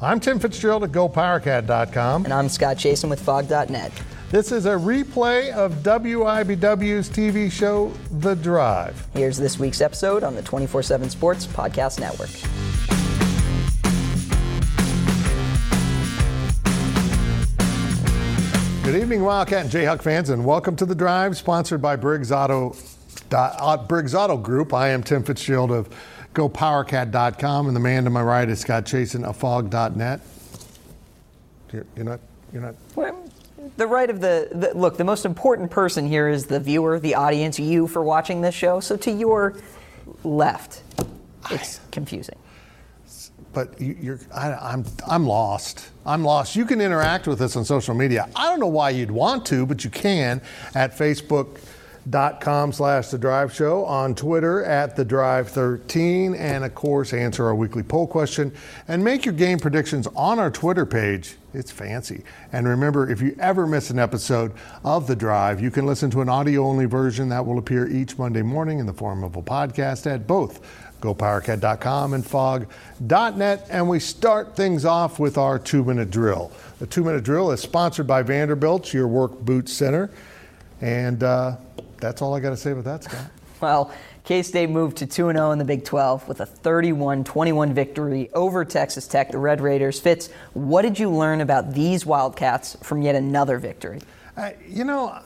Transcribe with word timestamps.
I'm 0.00 0.18
Tim 0.18 0.38
Fitzgerald 0.40 0.84
at 0.84 0.90
GoPowerCat.com. 0.90 2.24
And 2.24 2.34
I'm 2.34 2.48
Scott 2.48 2.76
Chasen 2.76 3.08
with 3.08 3.20
Phog.net. 3.20 3.92
This 4.30 4.50
is 4.50 4.66
a 4.66 4.70
replay 4.70 5.52
of 5.52 5.74
WIBW's 5.82 7.08
TV 7.08 7.52
show, 7.52 7.92
The 8.10 8.34
Drive. 8.34 9.06
Here's 9.12 9.36
this 9.36 9.58
week's 9.58 9.80
episode 9.80 10.24
on 10.24 10.34
the 10.34 10.42
24 10.42 10.82
7 10.82 11.10
Sports 11.10 11.46
Podcast 11.46 12.00
Network. 12.00 12.30
Good 18.84 19.00
evening, 19.00 19.22
Wildcat 19.22 19.62
and 19.62 19.70
Jayhawk 19.70 20.02
fans, 20.02 20.30
and 20.30 20.44
welcome 20.44 20.74
to 20.76 20.84
The 20.84 20.94
Drive, 20.94 21.36
sponsored 21.36 21.80
by 21.80 21.94
Briggs 21.94 22.32
Auto, 22.32 22.74
uh, 23.30 23.76
Briggs 23.76 24.12
Auto 24.14 24.36
Group. 24.36 24.74
I 24.74 24.88
am 24.88 25.04
Tim 25.04 25.22
Fitzgerald 25.22 25.70
of 25.70 25.88
GoPowerCat.com, 26.34 27.66
and 27.66 27.76
the 27.76 27.80
man 27.80 28.04
to 28.04 28.10
my 28.10 28.22
right 28.22 28.48
is 28.48 28.60
Scott 28.60 28.84
Chasen 28.84 29.24
of 29.24 29.36
Phog.net. 29.36 30.20
You're, 31.72 31.86
you're 31.94 32.04
not, 32.04 32.20
you're 32.52 32.62
not. 32.62 32.74
Well, 32.94 33.30
the 33.76 33.86
right 33.86 34.08
of 34.08 34.20
the, 34.20 34.48
the, 34.52 34.76
look. 34.76 34.96
The 34.96 35.04
most 35.04 35.24
important 35.24 35.70
person 35.70 36.06
here 36.06 36.28
is 36.28 36.46
the 36.46 36.58
viewer, 36.60 36.98
the 36.98 37.14
audience, 37.14 37.58
you 37.58 37.86
for 37.86 38.02
watching 38.02 38.40
this 38.40 38.54
show. 38.54 38.80
So 38.80 38.96
to 38.98 39.10
your 39.10 39.54
left, 40.24 40.82
it's 41.50 41.80
confusing. 41.90 42.38
But 43.52 43.78
you, 43.78 44.18
are 44.32 44.34
I, 44.34 44.72
I'm, 44.72 44.84
I'm 45.06 45.26
lost. 45.26 45.90
I'm 46.06 46.24
lost. 46.24 46.56
You 46.56 46.64
can 46.64 46.80
interact 46.80 47.26
with 47.26 47.42
us 47.42 47.56
on 47.56 47.64
social 47.66 47.94
media. 47.94 48.28
I 48.34 48.48
don't 48.48 48.60
know 48.60 48.66
why 48.66 48.90
you'd 48.90 49.10
want 49.10 49.44
to, 49.46 49.66
but 49.66 49.84
you 49.84 49.90
can 49.90 50.40
at 50.74 50.96
Facebook 50.96 51.60
dot 52.10 52.40
com 52.40 52.72
slash 52.72 53.08
the 53.08 53.18
drive 53.18 53.54
show 53.54 53.84
on 53.84 54.14
twitter 54.14 54.64
at 54.64 54.96
the 54.96 55.04
drive 55.04 55.48
13 55.48 56.34
and 56.34 56.64
of 56.64 56.74
course 56.74 57.12
answer 57.12 57.46
our 57.46 57.54
weekly 57.54 57.82
poll 57.82 58.06
question 58.06 58.52
and 58.88 59.04
make 59.04 59.24
your 59.24 59.34
game 59.34 59.58
predictions 59.58 60.08
on 60.16 60.38
our 60.38 60.50
twitter 60.50 60.84
page. 60.84 61.36
It's 61.54 61.70
fancy. 61.70 62.24
And 62.50 62.66
remember 62.66 63.10
if 63.10 63.20
you 63.20 63.36
ever 63.38 63.66
miss 63.66 63.90
an 63.90 63.98
episode 63.98 64.52
of 64.84 65.06
the 65.06 65.14
drive 65.14 65.60
you 65.60 65.70
can 65.70 65.86
listen 65.86 66.10
to 66.10 66.20
an 66.22 66.28
audio 66.28 66.64
only 66.64 66.86
version 66.86 67.28
that 67.28 67.44
will 67.46 67.58
appear 67.58 67.88
each 67.88 68.18
monday 68.18 68.42
morning 68.42 68.78
in 68.80 68.86
the 68.86 68.92
form 68.92 69.22
of 69.22 69.36
a 69.36 69.42
podcast 69.42 70.12
at 70.12 70.26
both 70.26 70.60
gopowercat.com 71.00 72.14
and 72.14 72.26
phog.net 72.26 73.66
and 73.70 73.88
we 73.88 73.98
start 74.00 74.56
things 74.56 74.84
off 74.84 75.18
with 75.18 75.36
our 75.36 75.58
two 75.58 75.84
minute 75.84 76.10
drill. 76.10 76.50
The 76.78 76.86
two 76.86 77.04
minute 77.04 77.22
drill 77.22 77.50
is 77.52 77.60
sponsored 77.60 78.06
by 78.06 78.22
vanderbilt 78.22 78.92
your 78.92 79.06
work 79.08 79.38
boot 79.40 79.68
center 79.68 80.10
and 80.82 81.22
uh, 81.22 81.56
that's 81.98 82.20
all 82.20 82.34
I 82.34 82.40
got 82.40 82.50
to 82.50 82.56
say 82.56 82.72
about 82.72 82.84
that, 82.84 83.04
Scott. 83.04 83.26
Well, 83.60 83.92
K 84.24 84.42
State 84.42 84.70
moved 84.70 84.96
to 84.96 85.06
2 85.06 85.32
0 85.32 85.52
in 85.52 85.58
the 85.60 85.64
Big 85.64 85.84
12 85.84 86.26
with 86.26 86.40
a 86.40 86.46
31 86.46 87.22
21 87.22 87.72
victory 87.72 88.28
over 88.34 88.64
Texas 88.64 89.06
Tech, 89.06 89.30
the 89.30 89.38
Red 89.38 89.60
Raiders. 89.60 90.00
Fitz, 90.00 90.30
what 90.52 90.82
did 90.82 90.98
you 90.98 91.08
learn 91.08 91.40
about 91.40 91.72
these 91.72 92.04
Wildcats 92.04 92.76
from 92.82 93.02
yet 93.02 93.14
another 93.14 93.58
victory? 93.58 94.00
Uh, 94.36 94.50
you 94.68 94.82
know, 94.82 95.16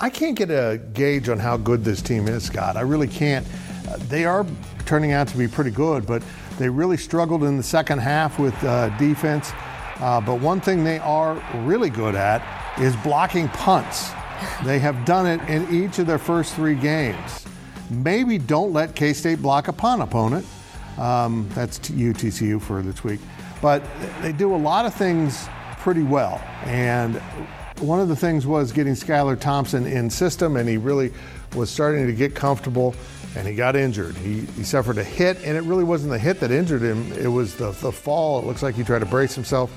I 0.00 0.10
can't 0.10 0.36
get 0.36 0.50
a 0.50 0.80
gauge 0.94 1.28
on 1.28 1.38
how 1.38 1.56
good 1.56 1.84
this 1.84 2.02
team 2.02 2.26
is, 2.26 2.42
Scott. 2.42 2.76
I 2.76 2.80
really 2.80 3.06
can't. 3.06 3.46
Uh, 3.88 3.98
they 4.08 4.24
are 4.24 4.44
turning 4.84 5.12
out 5.12 5.28
to 5.28 5.38
be 5.38 5.46
pretty 5.46 5.70
good, 5.70 6.06
but 6.06 6.24
they 6.58 6.68
really 6.68 6.96
struggled 6.96 7.44
in 7.44 7.56
the 7.56 7.62
second 7.62 8.00
half 8.00 8.40
with 8.40 8.54
uh, 8.64 8.88
defense. 8.98 9.52
Uh, 10.00 10.20
but 10.20 10.40
one 10.40 10.60
thing 10.60 10.82
they 10.82 10.98
are 10.98 11.40
really 11.64 11.90
good 11.90 12.16
at 12.16 12.42
is 12.80 12.96
blocking 12.96 13.48
punts. 13.50 14.10
They 14.64 14.78
have 14.78 15.04
done 15.04 15.26
it 15.26 15.40
in 15.48 15.72
each 15.74 15.98
of 15.98 16.06
their 16.06 16.18
first 16.18 16.54
three 16.54 16.74
games. 16.74 17.46
Maybe 17.90 18.38
don't 18.38 18.72
let 18.72 18.94
K 18.94 19.12
State 19.12 19.40
block 19.40 19.68
a 19.68 19.72
punt 19.72 20.02
opponent. 20.02 20.46
Um, 20.98 21.48
that's 21.54 21.78
UTCU 21.78 22.60
for 22.60 22.82
this 22.82 23.04
week. 23.04 23.20
But 23.60 23.82
they 24.22 24.32
do 24.32 24.54
a 24.54 24.56
lot 24.56 24.86
of 24.86 24.94
things 24.94 25.48
pretty 25.78 26.02
well. 26.02 26.42
And 26.64 27.16
one 27.80 28.00
of 28.00 28.08
the 28.08 28.16
things 28.16 28.46
was 28.46 28.72
getting 28.72 28.94
Skylar 28.94 29.38
Thompson 29.38 29.86
in 29.86 30.08
system, 30.10 30.56
and 30.56 30.68
he 30.68 30.78
really 30.78 31.12
was 31.54 31.70
starting 31.70 32.06
to 32.06 32.12
get 32.12 32.34
comfortable, 32.34 32.94
and 33.36 33.46
he 33.46 33.54
got 33.54 33.76
injured. 33.76 34.16
He, 34.16 34.40
he 34.40 34.64
suffered 34.64 34.98
a 34.98 35.04
hit, 35.04 35.36
and 35.44 35.56
it 35.56 35.62
really 35.62 35.84
wasn't 35.84 36.12
the 36.12 36.18
hit 36.18 36.40
that 36.40 36.50
injured 36.50 36.82
him, 36.82 37.12
it 37.12 37.28
was 37.28 37.54
the, 37.54 37.70
the 37.72 37.92
fall. 37.92 38.40
It 38.40 38.46
looks 38.46 38.62
like 38.62 38.74
he 38.74 38.82
tried 38.82 39.00
to 39.00 39.06
brace 39.06 39.34
himself. 39.34 39.70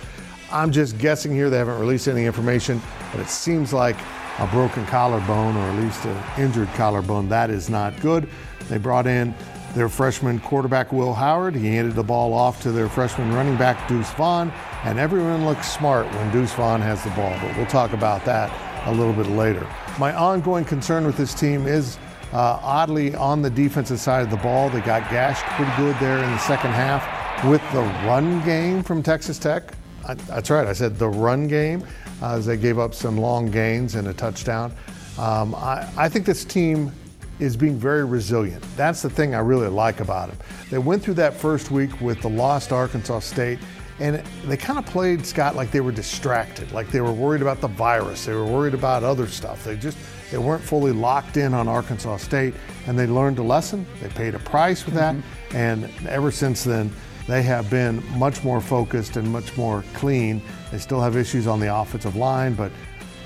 I'm 0.52 0.72
just 0.72 0.98
guessing 0.98 1.32
here. 1.32 1.50
They 1.50 1.58
haven't 1.58 1.80
released 1.80 2.08
any 2.08 2.26
information, 2.26 2.82
but 3.12 3.22
it 3.22 3.30
seems 3.30 3.72
like 3.72 3.98
a 4.40 4.48
broken 4.48 4.86
collarbone 4.86 5.56
or 5.56 5.70
at 5.70 5.84
least 5.84 6.06
an 6.06 6.24
injured 6.38 6.70
collarbone. 6.70 7.30
That 7.30 7.50
is 7.50 7.70
not 7.70 8.00
good. 8.00 8.28
They 8.70 8.78
brought 8.78 9.08
in 9.08 9.34
their 9.76 9.90
freshman 9.90 10.40
quarterback, 10.40 10.92
Will 10.92 11.14
Howard. 11.14 11.56
He 11.56 11.68
handed 11.68 11.96
the 11.96 12.04
ball 12.04 12.34
off 12.34 12.62
to 12.64 12.72
their 12.72 12.90
freshman 12.90 13.34
running 13.34 13.58
back, 13.58 13.88
Deuce 13.88 14.10
Vaughn, 14.12 14.52
and 14.84 15.00
everyone 15.00 15.46
looks 15.46 15.72
smart 15.72 16.08
when 16.14 16.32
Deuce 16.32 16.54
Vaughn 16.54 16.82
has 16.82 17.04
the 17.04 17.10
ball, 17.12 17.38
but 17.42 17.56
we'll 17.56 17.66
talk 17.68 17.94
about 17.94 18.26
that 18.26 18.52
a 18.88 18.92
little 18.94 19.14
bit 19.14 19.28
later. 19.28 19.68
My 20.00 20.14
ongoing 20.14 20.66
concern 20.66 21.06
with 21.06 21.18
this 21.18 21.34
team 21.34 21.68
is 21.68 21.98
uh, 22.32 22.60
oddly 22.62 23.16
on 23.16 23.42
the 23.42 23.50
defensive 23.50 24.00
side 24.00 24.24
of 24.24 24.30
the 24.30 24.38
ball. 24.38 24.70
They 24.70 24.82
got 24.82 25.10
gashed 25.10 25.44
pretty 25.56 25.72
good 25.78 25.96
there 26.00 26.24
in 26.24 26.32
the 26.32 26.38
second 26.40 26.72
half 26.72 27.04
with 27.46 27.62
the 27.72 27.82
run 28.08 28.44
game 28.46 28.84
from 28.84 29.04
Texas 29.04 29.38
Tech. 29.38 29.74
I, 30.10 30.16
that's 30.16 30.50
right, 30.50 30.66
I 30.66 30.74
said 30.74 30.98
the 30.98 31.08
run 31.08 31.48
game 31.48 31.86
uh, 32.22 32.34
as 32.34 32.48
they 32.48 32.58
gave 32.58 32.80
up 32.80 32.96
some 32.96 33.16
long 33.16 33.52
gains 33.52 33.94
and 33.94 34.08
a 34.08 34.14
touchdown. 34.14 34.74
Um, 35.20 35.54
I, 35.54 35.88
I 35.98 36.10
think 36.10 36.26
this 36.26 36.44
team 36.44 36.92
is 37.40 37.56
being 37.56 37.78
very 37.78 38.04
resilient. 38.04 38.64
That's 38.76 39.04
the 39.04 39.10
thing 39.10 39.36
I 39.36 39.40
really 39.40 39.68
like 39.68 40.00
about 40.00 40.30
them. 40.30 40.38
They 40.72 40.80
went 40.80 41.04
through 41.04 41.14
that 41.16 41.36
first 41.36 41.70
week 41.70 42.02
with 42.02 42.22
the 42.22 42.30
lost 42.30 42.72
Arkansas 42.72 43.20
State, 43.20 43.60
and 44.00 44.16
they 44.46 44.58
kind 44.58 44.80
of 44.80 44.86
played 44.88 45.26
Scott 45.26 45.56
like 45.56 45.70
they 45.70 45.82
were 45.82 45.92
distracted, 45.92 46.72
like 46.72 46.90
they 46.90 47.02
were 47.02 47.12
worried 47.12 47.44
about 47.44 47.62
the 47.62 47.68
virus, 47.68 48.26
they 48.26 48.34
were 48.34 48.46
worried 48.48 48.74
about 48.74 49.04
other 49.04 49.28
stuff. 49.28 49.64
They 49.64 49.76
just 49.76 49.98
they 50.32 50.40
weren't 50.40 50.64
fully 50.64 50.92
locked 50.92 51.38
in 51.38 51.54
on 51.54 51.68
Arkansas 51.68 52.18
State, 52.18 52.56
and 52.88 52.98
they 52.98 53.06
learned 53.06 53.38
a 53.38 53.44
lesson. 53.44 53.86
They 54.02 54.10
paid 54.10 54.34
a 54.34 54.40
price 54.40 54.82
for 54.82 54.92
that, 54.92 55.16
mm-hmm. 55.16 55.56
and 55.56 56.08
ever 56.08 56.32
since 56.32 56.64
then, 56.64 56.92
they 57.30 57.44
have 57.44 57.70
been 57.70 58.04
much 58.18 58.44
more 58.44 58.60
focused 58.60 59.16
and 59.16 59.32
much 59.32 59.56
more 59.56 59.84
clean. 59.94 60.42
They 60.72 60.80
still 60.80 61.00
have 61.00 61.16
issues 61.16 61.46
on 61.46 61.60
the 61.60 61.74
offensive 61.74 62.16
line, 62.16 62.56
but 62.56 62.72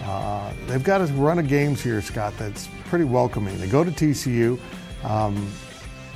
uh, 0.03 0.51
they've 0.67 0.83
got 0.83 0.99
a 0.99 1.05
run 1.13 1.39
of 1.39 1.47
games 1.47 1.81
here, 1.81 2.01
Scott, 2.01 2.33
that's 2.37 2.67
pretty 2.85 3.05
welcoming. 3.05 3.57
They 3.59 3.67
go 3.67 3.81
to 3.81 3.91
TCU. 3.91 4.59
Um, 5.05 5.49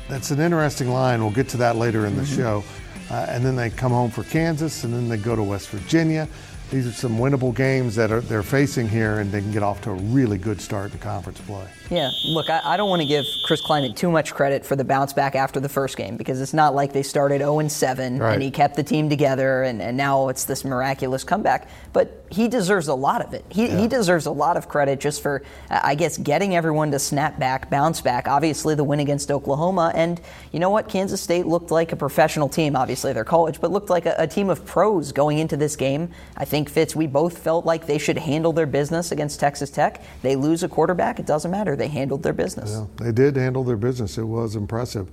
that's 0.09 0.31
an 0.31 0.41
interesting 0.41 0.89
line. 0.89 1.21
We'll 1.21 1.31
get 1.31 1.47
to 1.49 1.57
that 1.57 1.77
later 1.77 2.05
in 2.05 2.17
the 2.17 2.23
mm-hmm. 2.23 2.35
show. 2.35 2.63
Uh, 3.09 3.25
and 3.29 3.45
then 3.45 3.55
they 3.55 3.69
come 3.69 3.93
home 3.93 4.11
for 4.11 4.25
Kansas, 4.25 4.83
and 4.83 4.93
then 4.93 5.07
they 5.07 5.15
go 5.15 5.37
to 5.37 5.43
West 5.43 5.69
Virginia 5.69 6.27
these 6.69 6.85
are 6.85 6.91
some 6.91 7.17
winnable 7.17 7.55
games 7.55 7.95
that 7.95 8.11
are, 8.11 8.19
they're 8.19 8.43
facing 8.43 8.89
here, 8.89 9.19
and 9.19 9.31
they 9.31 9.39
can 9.39 9.51
get 9.51 9.63
off 9.63 9.81
to 9.81 9.91
a 9.91 9.93
really 9.93 10.37
good 10.37 10.59
start 10.59 10.87
in 10.87 10.91
the 10.91 10.97
conference 10.97 11.39
play. 11.41 11.65
Yeah, 11.89 12.09
look, 12.25 12.49
I, 12.49 12.59
I 12.63 12.77
don't 12.77 12.89
want 12.89 13.01
to 13.01 13.07
give 13.07 13.25
Chris 13.45 13.61
Klieman 13.61 13.95
too 13.95 14.11
much 14.11 14.33
credit 14.33 14.65
for 14.65 14.75
the 14.75 14.83
bounce 14.83 15.13
back 15.13 15.35
after 15.35 15.61
the 15.61 15.69
first 15.69 15.95
game 15.95 16.17
because 16.17 16.41
it's 16.41 16.53
not 16.53 16.75
like 16.75 16.91
they 16.91 17.03
started 17.03 17.39
0 17.39 17.65
7 17.67 18.19
right. 18.19 18.33
and 18.33 18.43
he 18.43 18.51
kept 18.51 18.75
the 18.75 18.83
team 18.83 19.09
together, 19.09 19.63
and, 19.63 19.81
and 19.81 19.95
now 19.95 20.27
it's 20.27 20.43
this 20.43 20.65
miraculous 20.65 21.23
comeback. 21.23 21.69
But 21.93 22.25
he 22.29 22.49
deserves 22.49 22.89
a 22.89 22.93
lot 22.93 23.21
of 23.21 23.33
it. 23.33 23.45
He, 23.49 23.67
yeah. 23.67 23.79
he 23.79 23.87
deserves 23.87 24.25
a 24.25 24.31
lot 24.31 24.57
of 24.57 24.67
credit 24.67 24.99
just 24.99 25.21
for, 25.21 25.43
I 25.69 25.95
guess, 25.95 26.17
getting 26.17 26.55
everyone 26.55 26.91
to 26.91 26.99
snap 26.99 27.39
back, 27.39 27.69
bounce 27.69 28.01
back. 28.01 28.27
Obviously, 28.27 28.75
the 28.75 28.83
win 28.83 28.99
against 28.99 29.31
Oklahoma, 29.31 29.93
and 29.95 30.19
you 30.51 30.59
know 30.59 30.69
what? 30.69 30.89
Kansas 30.89 31.21
State 31.21 31.45
looked 31.45 31.71
like 31.71 31.93
a 31.93 31.95
professional 31.95 32.49
team. 32.49 32.75
Obviously, 32.75 33.13
they're 33.13 33.23
college, 33.23 33.61
but 33.61 33.71
looked 33.71 33.89
like 33.89 34.05
a, 34.05 34.15
a 34.17 34.27
team 34.27 34.49
of 34.49 34.65
pros 34.65 35.13
going 35.13 35.37
into 35.37 35.55
this 35.55 35.77
game. 35.77 36.09
I 36.35 36.43
think 36.43 36.56
think, 36.57 36.69
Fitz, 36.71 36.95
we 36.95 37.05
both 37.05 37.37
felt 37.37 37.67
like 37.67 37.85
they 37.85 37.99
should 37.99 38.17
handle 38.17 38.51
their 38.51 38.65
business 38.65 39.11
against 39.11 39.39
Texas 39.39 39.69
Tech. 39.69 40.01
They 40.23 40.35
lose 40.35 40.63
a 40.63 40.67
quarterback, 40.67 41.19
it 41.19 41.27
doesn't 41.27 41.51
matter. 41.51 41.75
They 41.75 41.87
handled 41.87 42.23
their 42.23 42.33
business. 42.33 42.71
Yeah, 42.71 42.85
they 43.05 43.11
did 43.11 43.35
handle 43.35 43.63
their 43.63 43.77
business. 43.77 44.17
It 44.17 44.23
was 44.23 44.55
impressive. 44.55 45.07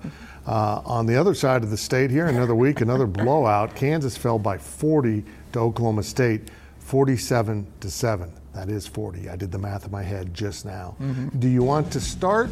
Uh, 0.47 0.81
on 0.87 1.05
the 1.05 1.17
other 1.17 1.35
side 1.35 1.63
of 1.63 1.71
the 1.71 1.77
state 1.77 2.11
here, 2.11 2.27
another 2.29 2.55
week, 2.55 2.81
another 2.81 3.07
blowout. 3.07 3.77
Kansas 3.77 4.17
fell 4.17 4.39
by 4.39 4.57
40 4.57 5.23
to 5.53 5.59
Oklahoma 5.59 6.03
State, 6.03 6.51
47 6.79 7.67
to 7.81 7.91
7. 7.91 8.33
That 8.55 8.69
is 8.69 8.87
40. 8.87 9.29
I 9.29 9.37
did 9.37 9.51
the 9.51 9.59
math 9.59 9.85
in 9.85 9.91
my 9.91 10.03
head 10.03 10.33
just 10.33 10.65
now. 10.65 10.95
Mm-hmm. 11.01 11.39
Do 11.41 11.49
you 11.49 11.65
want 11.65 11.91
to 11.93 12.01
start 12.01 12.51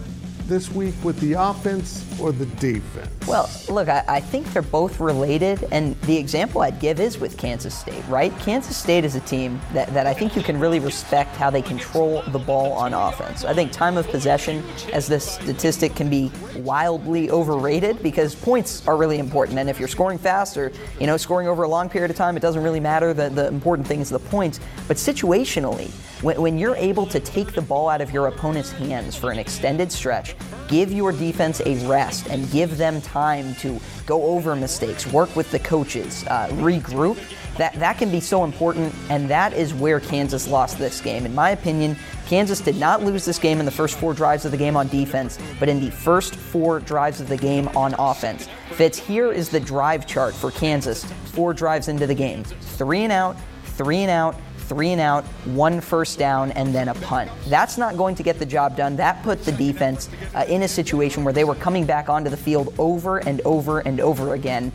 this 0.48 0.70
week 0.72 0.94
with 1.04 1.18
the 1.20 1.34
offense 1.34 2.04
or 2.20 2.32
the 2.32 2.46
defense? 2.46 3.08
Well, 3.26 3.48
look, 3.70 3.88
I, 3.88 4.04
I, 4.08 4.20
think 4.20 4.52
they're 4.52 4.62
both 4.62 4.98
related, 4.98 5.68
and 5.70 5.98
the 6.02 6.16
example 6.16 6.62
I'd 6.62 6.80
give 6.80 6.98
is 6.98 7.18
with 7.18 7.38
Kansas 7.38 7.72
State, 7.78 8.02
right? 8.08 8.36
Kansas 8.40 8.76
State 8.76 9.04
is 9.04 9.14
a 9.14 9.20
team 9.20 9.60
that, 9.72 9.92
that 9.94 10.06
I 10.08 10.12
think 10.12 10.34
you 10.34 10.42
can 10.42 10.58
really 10.58 10.80
respect 10.80 11.36
how 11.36 11.48
they 11.48 11.62
control 11.62 12.22
the 12.28 12.38
ball 12.38 12.72
on 12.72 12.92
offense. 12.92 13.44
I 13.44 13.54
think 13.54 13.70
time 13.70 13.96
of 13.96 14.08
possession, 14.08 14.64
as 14.92 15.06
this 15.06 15.32
statistic 15.32 15.94
can 15.94 16.10
be 16.10 16.32
wildly 16.56 17.30
overrated 17.30 18.02
because 18.02 18.34
points 18.34 18.86
are 18.88 18.96
really 18.96 19.18
important, 19.18 19.60
and 19.60 19.70
if 19.70 19.78
you're 19.78 19.88
scoring 19.88 20.18
fast 20.18 20.56
or 20.56 20.72
you 20.98 21.06
know 21.06 21.16
scoring 21.16 21.46
over 21.46 21.62
a 21.62 21.68
long 21.68 21.88
period 21.88 22.10
of 22.10 22.16
time, 22.16 22.36
it 22.36 22.40
doesn't 22.40 22.62
really 22.62 22.80
matter. 22.80 23.14
The, 23.14 23.28
the 23.28 23.46
important 23.46 23.86
thing 23.86 24.00
is 24.00 24.10
the 24.10 24.18
points, 24.18 24.58
but 24.88 24.96
situationally 24.96 25.91
when, 26.22 26.40
when 26.40 26.58
you're 26.58 26.76
able 26.76 27.06
to 27.06 27.20
take 27.20 27.52
the 27.52 27.62
ball 27.62 27.88
out 27.88 28.00
of 28.00 28.12
your 28.12 28.28
opponent's 28.28 28.70
hands 28.70 29.16
for 29.16 29.30
an 29.30 29.38
extended 29.38 29.90
stretch, 29.90 30.36
give 30.68 30.92
your 30.92 31.12
defense 31.12 31.60
a 31.66 31.74
rest 31.86 32.28
and 32.28 32.50
give 32.50 32.78
them 32.78 33.00
time 33.02 33.54
to 33.56 33.80
go 34.06 34.22
over 34.24 34.54
mistakes, 34.56 35.06
work 35.06 35.34
with 35.36 35.50
the 35.50 35.58
coaches, 35.58 36.24
uh, 36.28 36.48
regroup, 36.52 37.18
that, 37.56 37.74
that 37.74 37.98
can 37.98 38.10
be 38.10 38.20
so 38.20 38.44
important, 38.44 38.94
and 39.10 39.28
that 39.28 39.52
is 39.52 39.74
where 39.74 40.00
Kansas 40.00 40.48
lost 40.48 40.78
this 40.78 41.00
game. 41.00 41.26
In 41.26 41.34
my 41.34 41.50
opinion, 41.50 41.96
Kansas 42.26 42.60
did 42.60 42.76
not 42.76 43.02
lose 43.02 43.24
this 43.26 43.38
game 43.38 43.58
in 43.58 43.66
the 43.66 43.70
first 43.70 43.98
four 43.98 44.14
drives 44.14 44.46
of 44.46 44.52
the 44.52 44.56
game 44.56 44.76
on 44.76 44.88
defense, 44.88 45.38
but 45.60 45.68
in 45.68 45.80
the 45.80 45.90
first 45.90 46.34
four 46.34 46.80
drives 46.80 47.20
of 47.20 47.28
the 47.28 47.36
game 47.36 47.68
on 47.68 47.94
offense. 47.98 48.48
Fitz, 48.70 48.98
here 48.98 49.30
is 49.30 49.50
the 49.50 49.60
drive 49.60 50.06
chart 50.06 50.34
for 50.34 50.50
Kansas, 50.50 51.04
four 51.04 51.52
drives 51.52 51.88
into 51.88 52.06
the 52.06 52.14
game. 52.14 52.42
Three 52.44 53.00
and 53.00 53.12
out, 53.12 53.36
three 53.64 53.98
and 53.98 54.10
out, 54.10 54.34
three 54.72 54.88
and 54.88 55.00
out, 55.00 55.24
one 55.44 55.80
first 55.82 56.18
down, 56.18 56.50
and 56.52 56.74
then 56.74 56.88
a 56.88 56.94
punt. 56.94 57.30
That's 57.48 57.76
not 57.76 57.98
going 57.98 58.14
to 58.14 58.22
get 58.22 58.38
the 58.38 58.46
job 58.46 58.74
done. 58.74 58.96
That 58.96 59.22
put 59.22 59.44
the 59.44 59.52
defense 59.52 60.08
uh, 60.34 60.46
in 60.48 60.62
a 60.62 60.68
situation 60.68 61.24
where 61.24 61.34
they 61.34 61.44
were 61.44 61.54
coming 61.56 61.84
back 61.84 62.08
onto 62.08 62.30
the 62.30 62.36
field 62.36 62.74
over 62.78 63.18
and 63.18 63.42
over 63.42 63.80
and 63.80 64.00
over 64.00 64.32
again 64.32 64.72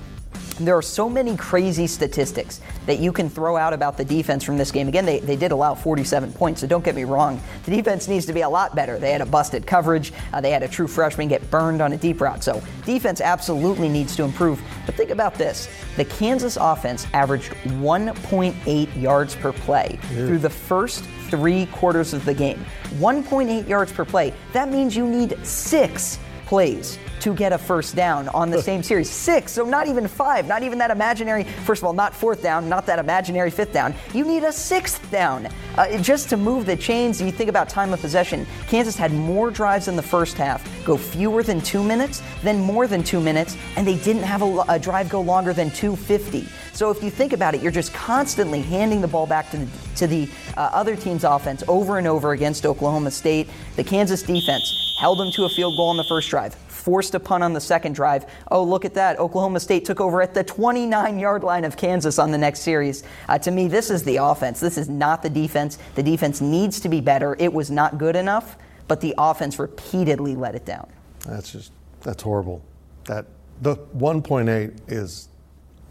there 0.59 0.75
are 0.75 0.81
so 0.81 1.09
many 1.09 1.37
crazy 1.37 1.87
statistics 1.87 2.61
that 2.85 2.99
you 2.99 3.11
can 3.11 3.29
throw 3.29 3.57
out 3.57 3.73
about 3.73 3.97
the 3.97 4.05
defense 4.05 4.43
from 4.43 4.57
this 4.57 4.71
game. 4.71 4.87
Again, 4.87 5.05
they, 5.05 5.19
they 5.19 5.35
did 5.35 5.51
allow 5.51 5.75
47 5.75 6.33
points, 6.33 6.61
so 6.61 6.67
don't 6.67 6.83
get 6.83 6.95
me 6.95 7.03
wrong. 7.03 7.41
The 7.65 7.75
defense 7.75 8.07
needs 8.07 8.25
to 8.25 8.33
be 8.33 8.41
a 8.41 8.49
lot 8.49 8.75
better. 8.75 8.97
They 8.97 9.11
had 9.11 9.21
a 9.21 9.25
busted 9.25 9.67
coverage, 9.67 10.13
uh, 10.33 10.41
they 10.41 10.51
had 10.51 10.63
a 10.63 10.67
true 10.67 10.87
freshman 10.87 11.27
get 11.27 11.49
burned 11.51 11.81
on 11.81 11.93
a 11.93 11.97
deep 11.97 12.21
route. 12.21 12.43
So 12.43 12.61
defense 12.85 13.21
absolutely 13.21 13.89
needs 13.89 14.15
to 14.15 14.23
improve. 14.23 14.61
But 14.85 14.95
think 14.95 15.11
about 15.11 15.35
this 15.35 15.67
the 15.95 16.05
Kansas 16.05 16.57
offense 16.57 17.07
averaged 17.13 17.51
1.8 17.65 19.01
yards 19.01 19.35
per 19.35 19.51
play 19.51 19.99
yeah. 20.01 20.27
through 20.27 20.39
the 20.39 20.49
first 20.49 21.03
three 21.29 21.65
quarters 21.67 22.13
of 22.13 22.23
the 22.25 22.33
game. 22.33 22.63
1.8 22.95 23.67
yards 23.67 23.91
per 23.91 24.05
play. 24.05 24.33
That 24.53 24.69
means 24.69 24.95
you 24.95 25.07
need 25.07 25.37
six 25.45 26.19
plays 26.47 26.97
to 27.19 27.33
get 27.33 27.51
a 27.51 27.57
first 27.57 27.93
down 27.93 28.29
on 28.29 28.49
the 28.49 28.61
same 28.61 28.81
series. 28.81 29.09
Six, 29.09 29.51
so 29.51 29.65
not 29.65 29.87
even 29.87 30.07
five, 30.07 30.47
not 30.47 30.63
even 30.63 30.77
that 30.77 30.91
imaginary, 30.91 31.43
first 31.43 31.81
of 31.81 31.85
all, 31.85 31.93
not 31.93 32.15
fourth 32.15 32.41
down, 32.41 32.69
not 32.69 32.85
that 32.85 32.99
imaginary 32.99 33.51
fifth 33.51 33.73
down. 33.73 33.93
You 34.13 34.25
need 34.25 34.43
a 34.43 34.51
sixth 34.51 35.11
down 35.11 35.49
uh, 35.77 35.97
just 35.97 36.29
to 36.29 36.37
move 36.37 36.65
the 36.65 36.77
chains. 36.77 37.21
You 37.21 37.31
think 37.31 37.49
about 37.49 37.67
time 37.67 37.91
of 37.91 37.99
possession. 37.99 38.47
Kansas 38.67 38.95
had 38.95 39.11
more 39.11 39.51
drives 39.51 39.89
in 39.89 39.97
the 39.97 40.01
first 40.01 40.37
half, 40.37 40.65
go 40.85 40.95
fewer 40.95 41.43
than 41.43 41.59
two 41.59 41.83
minutes, 41.83 42.23
then 42.43 42.59
more 42.61 42.87
than 42.87 43.03
two 43.03 43.19
minutes, 43.19 43.57
and 43.75 43.85
they 43.85 43.97
didn't 43.97 44.23
have 44.23 44.41
a, 44.41 44.63
a 44.69 44.79
drive 44.79 45.09
go 45.09 45.19
longer 45.19 45.51
than 45.51 45.69
250. 45.71 46.47
So 46.71 46.91
if 46.91 47.03
you 47.03 47.09
think 47.09 47.33
about 47.33 47.55
it, 47.55 47.61
you're 47.61 47.71
just 47.71 47.93
constantly 47.93 48.61
handing 48.61 49.01
the 49.01 49.07
ball 49.07 49.25
back 49.25 49.49
to 49.51 49.57
the, 49.57 49.67
to 49.95 50.07
the 50.07 50.29
uh, 50.55 50.69
other 50.71 50.95
team's 50.95 51.25
offense 51.25 51.63
over 51.67 51.97
and 51.97 52.07
over 52.07 52.31
against 52.31 52.65
Oklahoma 52.65 53.11
State. 53.11 53.49
The 53.75 53.83
Kansas 53.83 54.21
defense 54.21 54.86
held 54.97 55.19
them 55.19 55.31
to 55.31 55.45
a 55.45 55.49
field 55.49 55.77
goal 55.77 55.89
on 55.89 55.97
the 55.97 56.03
first 56.03 56.29
drive, 56.29 56.55
forced 56.55 57.13
a 57.13 57.19
punt 57.19 57.43
on 57.43 57.53
the 57.53 57.61
second 57.61 57.93
drive. 57.93 58.25
Oh, 58.49 58.63
look 58.63 58.83
at 58.83 58.95
that. 58.95 59.19
Oklahoma 59.19 59.59
State 59.59 59.85
took 59.85 60.01
over 60.01 60.21
at 60.21 60.33
the 60.33 60.43
29 60.43 61.19
yard 61.19 61.43
line 61.43 61.63
of 61.65 61.77
Kansas 61.77 62.17
on 62.17 62.31
the 62.31 62.37
next 62.37 62.61
series. 62.61 63.03
Uh, 63.29 63.37
to 63.37 63.51
me, 63.51 63.67
this 63.67 63.91
is 63.91 64.03
the 64.03 64.17
offense. 64.17 64.59
This 64.59 64.77
is 64.77 64.89
not 64.89 65.21
the 65.21 65.29
defense. 65.29 65.77
The 65.93 66.03
defense 66.03 66.41
needs 66.41 66.79
to 66.79 66.89
be 66.89 66.99
better. 66.99 67.35
It 67.39 67.53
was 67.53 67.69
not 67.69 67.99
good 67.99 68.15
enough, 68.15 68.57
but 68.87 68.99
the 68.99 69.13
offense 69.19 69.59
repeatedly 69.59 70.35
let 70.35 70.55
it 70.55 70.65
down. 70.65 70.89
That's 71.27 71.51
just, 71.51 71.71
that's 72.01 72.23
horrible. 72.23 72.63
That, 73.03 73.27
the 73.61 73.75
1.8 73.75 74.79
is, 74.87 75.29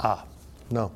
ah, 0.00 0.25
no. 0.70 0.91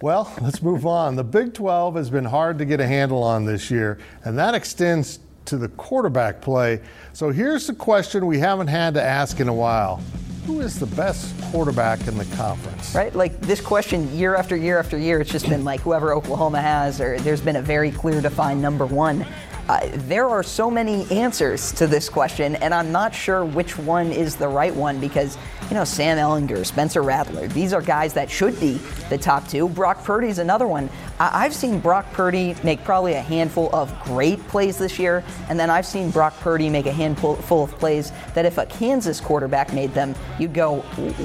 Well, 0.00 0.32
let's 0.40 0.62
move 0.62 0.84
on. 0.84 1.14
The 1.14 1.24
Big 1.24 1.54
12 1.54 1.94
has 1.94 2.10
been 2.10 2.24
hard 2.24 2.58
to 2.58 2.64
get 2.64 2.80
a 2.80 2.86
handle 2.86 3.22
on 3.22 3.44
this 3.44 3.70
year, 3.70 3.98
and 4.24 4.36
that 4.36 4.54
extends 4.54 5.20
to 5.46 5.56
the 5.56 5.68
quarterback 5.68 6.40
play. 6.40 6.80
So 7.12 7.30
here's 7.30 7.66
the 7.66 7.74
question 7.74 8.26
we 8.26 8.38
haven't 8.38 8.68
had 8.68 8.94
to 8.94 9.02
ask 9.02 9.40
in 9.40 9.48
a 9.48 9.54
while. 9.54 10.02
Who 10.46 10.60
is 10.60 10.78
the 10.78 10.86
best 10.86 11.38
quarterback 11.50 12.06
in 12.08 12.16
the 12.16 12.24
conference? 12.36 12.94
Right? 12.94 13.14
Like 13.14 13.40
this 13.40 13.60
question 13.60 14.12
year 14.16 14.34
after 14.34 14.56
year 14.56 14.78
after 14.78 14.98
year, 14.98 15.20
it's 15.20 15.30
just 15.30 15.48
been 15.48 15.64
like 15.64 15.80
whoever 15.80 16.12
Oklahoma 16.14 16.60
has, 16.60 17.00
or 17.00 17.18
there's 17.20 17.40
been 17.40 17.56
a 17.56 17.62
very 17.62 17.90
clear 17.90 18.20
defined 18.20 18.60
number 18.60 18.86
one. 18.86 19.26
Uh, 19.70 19.88
there 20.08 20.28
are 20.28 20.42
so 20.42 20.68
many 20.68 21.08
answers 21.12 21.70
to 21.70 21.86
this 21.86 22.08
question, 22.08 22.56
and 22.56 22.74
I'm 22.74 22.90
not 22.90 23.14
sure 23.14 23.44
which 23.44 23.78
one 23.78 24.10
is 24.10 24.34
the 24.34 24.48
right 24.48 24.74
one 24.74 24.98
because, 24.98 25.38
you 25.68 25.76
know, 25.76 25.84
Sam 25.84 26.18
Ehlinger, 26.18 26.66
Spencer 26.66 27.02
Rattler, 27.02 27.46
these 27.46 27.72
are 27.72 27.80
guys 27.80 28.12
that 28.14 28.28
should 28.28 28.58
be 28.58 28.80
the 29.10 29.16
top 29.16 29.46
two. 29.46 29.68
Brock 29.68 30.02
Purdy's 30.02 30.40
another 30.40 30.66
one. 30.66 30.90
I- 31.20 31.44
have 31.44 31.54
seen 31.54 31.78
Brock 31.78 32.10
Purdy 32.12 32.56
make 32.64 32.82
probably 32.82 33.12
a 33.12 33.20
handful 33.20 33.70
of 33.72 33.96
great 34.02 34.44
plays 34.48 34.76
this 34.76 34.98
year, 34.98 35.22
and 35.48 35.60
then 35.60 35.70
I've 35.70 35.86
seen 35.86 36.10
Brock 36.10 36.36
Purdy 36.40 36.68
make 36.68 36.86
a 36.86 36.92
handful 36.92 37.36
full 37.36 37.62
of 37.62 37.70
plays 37.78 38.10
that 38.34 38.44
if 38.44 38.58
a 38.58 38.66
Kansas 38.66 39.20
quarterback 39.20 39.72
made 39.72 39.94
them, 39.94 40.16
you'd 40.40 40.52
go, 40.52 40.84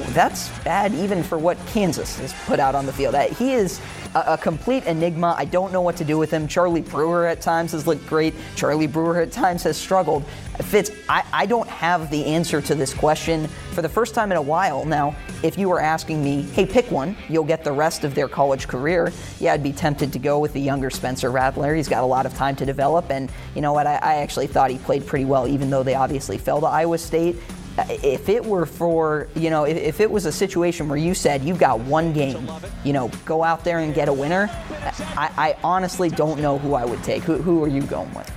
that's 0.09 0.49
bad 0.59 0.93
even 0.93 1.23
for 1.23 1.39
what 1.39 1.57
Kansas 1.65 2.19
has 2.19 2.31
put 2.45 2.59
out 2.59 2.75
on 2.75 2.85
the 2.85 2.93
field. 2.93 3.15
He 3.15 3.53
is 3.53 3.81
a, 4.13 4.33
a 4.33 4.37
complete 4.37 4.85
enigma. 4.85 5.33
I 5.37 5.45
don't 5.45 5.71
know 5.71 5.81
what 5.81 5.97
to 5.97 6.05
do 6.05 6.17
with 6.17 6.29
him. 6.29 6.47
Charlie 6.47 6.81
Brewer 6.81 7.25
at 7.25 7.41
times 7.41 7.71
has 7.71 7.87
looked 7.87 8.05
great. 8.05 8.34
Charlie 8.55 8.87
Brewer 8.87 9.21
at 9.21 9.31
times 9.31 9.63
has 9.63 9.77
struggled. 9.77 10.25
Fitz, 10.61 10.91
I, 11.09 11.23
I 11.33 11.45
don't 11.45 11.67
have 11.67 12.09
the 12.09 12.25
answer 12.25 12.61
to 12.61 12.75
this 12.75 12.93
question 12.93 13.47
for 13.73 13.81
the 13.81 13.89
first 13.89 14.15
time 14.15 14.31
in 14.31 14.37
a 14.37 14.41
while. 14.41 14.85
Now, 14.85 15.15
if 15.43 15.57
you 15.57 15.69
were 15.69 15.81
asking 15.81 16.23
me, 16.23 16.41
hey, 16.41 16.65
pick 16.65 16.89
one, 16.91 17.15
you'll 17.29 17.43
get 17.43 17.63
the 17.63 17.71
rest 17.71 18.03
of 18.03 18.15
their 18.15 18.27
college 18.27 18.67
career, 18.67 19.11
yeah, 19.39 19.53
I'd 19.53 19.63
be 19.63 19.73
tempted 19.73 20.13
to 20.13 20.19
go 20.19 20.39
with 20.39 20.53
the 20.53 20.61
younger 20.61 20.89
Spencer 20.89 21.31
Rattler. 21.31 21.75
He's 21.75 21.89
got 21.89 22.03
a 22.03 22.07
lot 22.07 22.25
of 22.25 22.33
time 22.35 22.55
to 22.57 22.65
develop, 22.65 23.11
and 23.11 23.31
you 23.53 23.61
know 23.61 23.73
what? 23.73 23.87
I, 23.87 23.95
I 23.95 24.15
actually 24.15 24.47
thought 24.47 24.71
he 24.71 24.77
played 24.77 25.05
pretty 25.05 25.25
well, 25.25 25.47
even 25.47 25.69
though 25.69 25.83
they 25.83 25.95
obviously 25.95 26.37
fell 26.37 26.61
to 26.61 26.67
Iowa 26.67 26.97
State 26.97 27.35
if 27.89 28.29
it 28.29 28.43
were 28.43 28.65
for, 28.65 29.27
you 29.35 29.49
know, 29.49 29.65
if, 29.65 29.77
if, 29.77 29.99
it 29.99 30.09
was 30.09 30.25
a 30.25 30.31
situation 30.31 30.87
where 30.87 30.97
you 30.97 31.13
said 31.13 31.43
you've 31.43 31.59
got 31.59 31.79
one 31.81 32.13
game, 32.13 32.49
you 32.83 32.93
know, 32.93 33.09
go 33.25 33.43
out 33.43 33.63
there 33.63 33.79
and 33.79 33.93
get 33.93 34.07
a 34.07 34.13
winner, 34.13 34.49
I, 35.17 35.31
I 35.37 35.57
honestly 35.63 36.09
don't 36.09 36.39
know 36.39 36.57
who 36.57 36.73
I 36.73 36.85
would 36.85 37.03
take. 37.03 37.23
Who, 37.23 37.37
who 37.37 37.63
are 37.63 37.67
you 37.67 37.81
going 37.81 38.13
with? 38.13 38.31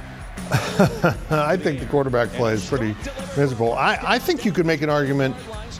I 1.30 1.56
think 1.56 1.80
the 1.80 1.86
quarterback 1.86 2.30
play 2.30 2.54
is 2.54 2.66
pretty 2.66 2.96
miserable. 3.36 3.74
I, 3.74 3.98
I 4.02 4.18
think 4.18 4.44
you 4.44 4.52
could 4.52 4.66
make 4.66 4.82
an 4.82 4.90
argument 4.90 5.36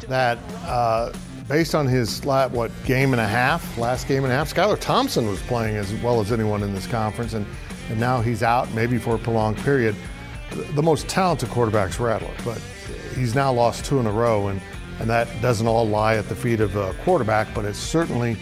that 0.09 0.39
uh, 0.65 1.13
based 1.49 1.75
on 1.75 1.87
his 1.87 2.25
what 2.25 2.71
game 2.85 3.13
and 3.13 3.21
a 3.21 3.27
half, 3.27 3.79
last 3.79 4.07
game 4.07 4.25
and 4.25 4.33
a 4.33 4.37
half, 4.37 4.53
Skylar 4.53 4.79
Thompson 4.79 5.27
was 5.27 5.41
playing 5.43 5.77
as 5.77 5.93
well 6.03 6.21
as 6.21 6.31
anyone 6.31 6.63
in 6.63 6.75
this 6.75 6.87
conference, 6.87 7.33
and, 7.33 7.47
and 7.89 7.99
now 7.99 8.21
he's 8.21 8.43
out 8.43 8.71
maybe 8.75 8.99
for 8.99 9.15
a 9.15 9.19
prolonged 9.19 9.57
period. 9.59 9.97
The 10.75 10.83
most 10.83 11.09
talented 11.09 11.49
quarterback's 11.51 11.99
Rattler, 11.99 12.35
but 12.45 12.59
he's 13.15 13.35
now 13.35 13.53
lost 13.53 13.85
two 13.85 13.99
in 13.99 14.07
a 14.07 14.13
row, 14.13 14.49
and, 14.49 14.61
and 15.01 15.09
that 15.09 15.29
doesn't 15.41 15.67
all 15.67 15.89
lie 15.89 16.17
at 16.17 16.29
the 16.29 16.37
feet 16.37 16.61
of 16.61 16.77
a 16.77 16.93
quarterback, 17.05 17.55
but 17.55 17.65
it's 17.65 17.79
certainly 17.79 18.37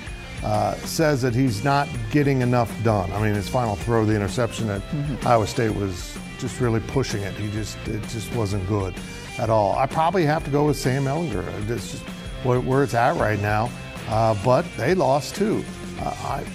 uh, 0.46 0.74
says 0.76 1.20
that 1.22 1.34
he's 1.34 1.64
not 1.64 1.88
getting 2.12 2.40
enough 2.40 2.72
done. 2.84 3.10
I 3.10 3.20
mean, 3.20 3.34
his 3.34 3.48
final 3.48 3.74
throw, 3.74 4.04
the 4.04 4.14
interception 4.14 4.70
at 4.70 4.80
mm-hmm. 4.82 5.26
Iowa 5.26 5.44
State, 5.44 5.74
was 5.74 6.16
just 6.38 6.60
really 6.60 6.78
pushing 6.86 7.22
it. 7.22 7.34
He 7.34 7.50
just 7.50 7.76
it 7.88 8.00
just 8.08 8.32
wasn't 8.32 8.64
good 8.68 8.94
at 9.38 9.50
all. 9.50 9.76
I 9.76 9.86
probably 9.86 10.24
have 10.24 10.44
to 10.44 10.50
go 10.50 10.66
with 10.66 10.76
Sam 10.76 11.04
Ehlinger. 11.04 11.44
It's 11.68 11.90
just 11.90 12.04
where, 12.44 12.60
where 12.60 12.84
it's 12.84 12.94
at 12.94 13.16
right 13.16 13.40
now. 13.40 13.70
Uh, 14.08 14.36
but 14.44 14.64
they 14.76 14.94
lost 14.94 15.34
too. 15.34 15.64
Uh, 15.98 16.14
I 16.22 16.46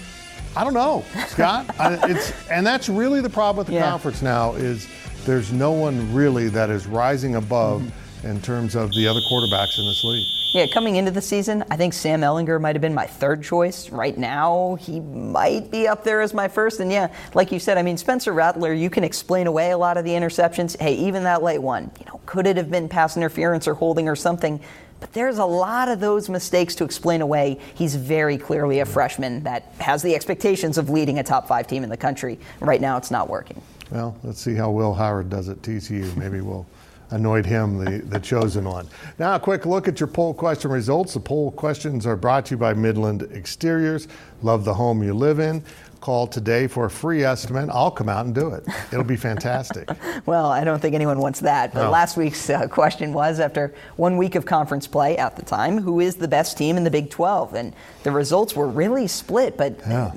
I 0.56 0.64
don't 0.64 0.74
know, 0.74 1.04
Scott. 1.28 1.76
I, 1.80 2.00
it's 2.10 2.50
and 2.50 2.66
that's 2.66 2.88
really 2.88 3.20
the 3.20 3.30
problem 3.30 3.58
with 3.58 3.68
the 3.68 3.74
yeah. 3.74 3.90
conference 3.90 4.22
now 4.22 4.54
is 4.54 4.88
there's 5.26 5.52
no 5.52 5.74
one 5.74 6.14
really 6.14 6.48
that 6.48 6.70
is 6.70 6.88
rising 6.88 7.36
above. 7.36 7.82
Mm-hmm 7.82 7.98
in 8.24 8.42
terms 8.42 8.76
of 8.76 8.92
the 8.92 9.08
other 9.08 9.20
quarterbacks 9.22 9.80
in 9.80 9.86
this 9.86 10.04
league. 10.04 10.41
Yeah, 10.54 10.66
coming 10.68 10.98
into 10.98 11.12
the 11.12 11.22
season, 11.22 11.64
I 11.72 11.78
think 11.78 11.94
Sam 11.94 12.20
Ehlinger 12.20 12.60
might 12.60 12.76
have 12.76 12.82
been 12.82 12.94
my 12.94 13.08
third 13.08 13.42
choice. 13.42 13.90
Right 13.90 14.18
now, 14.18 14.76
he 14.82 15.00
might 15.00 15.72
be 15.72 15.88
up 15.88 16.04
there 16.04 16.20
as 16.20 16.34
my 16.34 16.50
first. 16.50 16.82
And 16.82 16.92
yeah, 16.92 17.14
like 17.34 17.54
you 17.54 17.60
said, 17.60 17.78
I 17.78 17.84
mean, 17.84 17.96
Spencer 17.96 18.34
Rattler, 18.34 18.74
you 18.74 18.90
can 18.90 19.06
explain 19.06 19.48
away 19.48 19.72
a 19.72 19.78
lot 19.78 19.96
of 19.96 20.04
the 20.04 20.12
interceptions. 20.12 20.78
Hey, 20.78 20.96
even 20.96 21.24
that 21.24 21.42
late 21.42 21.62
one, 21.62 21.90
you 21.98 22.06
know, 22.08 22.20
could 22.26 22.48
it 22.48 22.58
have 22.58 22.70
been 22.70 22.90
pass 22.90 23.16
interference 23.16 23.66
or 23.66 23.76
holding 23.76 24.10
or 24.10 24.16
something? 24.18 24.60
But 25.00 25.14
there's 25.14 25.38
a 25.38 25.46
lot 25.46 25.88
of 25.88 26.02
those 26.02 26.28
mistakes 26.28 26.76
to 26.76 26.84
explain 26.84 27.22
away. 27.22 27.58
He's 27.74 27.96
very 27.96 28.38
clearly 28.38 28.82
a 28.82 28.86
freshman 28.86 29.44
that 29.44 29.72
has 29.80 30.02
the 30.02 30.14
expectations 30.14 30.78
of 30.78 30.90
leading 30.90 31.18
a 31.20 31.24
top 31.24 31.48
five 31.48 31.66
team 31.66 31.86
in 31.86 31.90
the 31.90 31.96
country. 31.96 32.38
Right 32.60 32.82
now, 32.82 32.98
it's 32.98 33.10
not 33.10 33.30
working. 33.30 33.62
Well, 33.90 34.18
let's 34.22 34.42
see 34.42 34.56
how 34.56 34.70
Will 34.72 34.94
Howard 34.94 35.30
does 35.30 35.48
at 35.48 35.62
TCU. 35.62 36.14
Maybe 36.18 36.42
we'll 36.42 36.66
annoyed 37.12 37.46
him, 37.46 37.84
the, 37.84 38.00
the 38.00 38.20
chosen 38.20 38.66
one. 38.66 38.88
Now, 39.20 39.36
a 39.36 39.40
quick 39.40 39.66
look 39.66 39.88
at 39.88 40.00
your 40.00 40.08
poll 40.08 40.34
question 40.34 40.72
results. 40.72 41.14
The 41.14 41.20
poll 41.20 41.52
questions 41.52 42.06
are 42.06 42.16
brought 42.16 42.48
to 42.48 42.56
you 42.56 42.58
by 42.58 42.74
Midland 42.74 43.24
Exteriors. 43.34 44.08
Love 44.42 44.66
the 44.66 44.74
home 44.74 45.04
you 45.04 45.14
live 45.14 45.40
in. 45.40 45.64
Call 46.02 46.26
today 46.26 46.66
for 46.66 46.86
a 46.86 46.90
free 46.90 47.24
estimate. 47.24 47.70
I'll 47.72 47.92
come 47.92 48.10
out 48.10 48.26
and 48.26 48.34
do 48.34 48.50
it. 48.56 48.66
It'll 48.92 49.04
be 49.04 49.16
fantastic. 49.16 49.88
well, 50.26 50.48
I 50.48 50.64
don't 50.64 50.80
think 50.82 50.96
anyone 50.96 51.20
wants 51.20 51.42
that. 51.42 51.76
But 51.76 51.84
no. 51.84 51.92
last 51.92 52.18
week's 52.18 52.50
uh, 52.50 52.68
question 52.68 53.14
was 53.14 53.40
after 53.40 53.76
one 53.98 54.18
week 54.18 54.34
of 54.34 54.44
conference 54.44 54.88
play 54.88 55.16
at 55.18 55.36
the 55.36 55.44
time, 55.44 55.78
who 55.78 56.00
is 56.00 56.16
the 56.16 56.28
best 56.28 56.58
team 56.58 56.76
in 56.76 56.84
the 56.84 56.90
Big 56.90 57.12
12? 57.12 57.54
And 57.54 57.76
the 58.02 58.10
results 58.10 58.56
were 58.56 58.68
really 58.68 59.06
split, 59.06 59.58
but 59.58 59.80
yeah. 59.88 60.12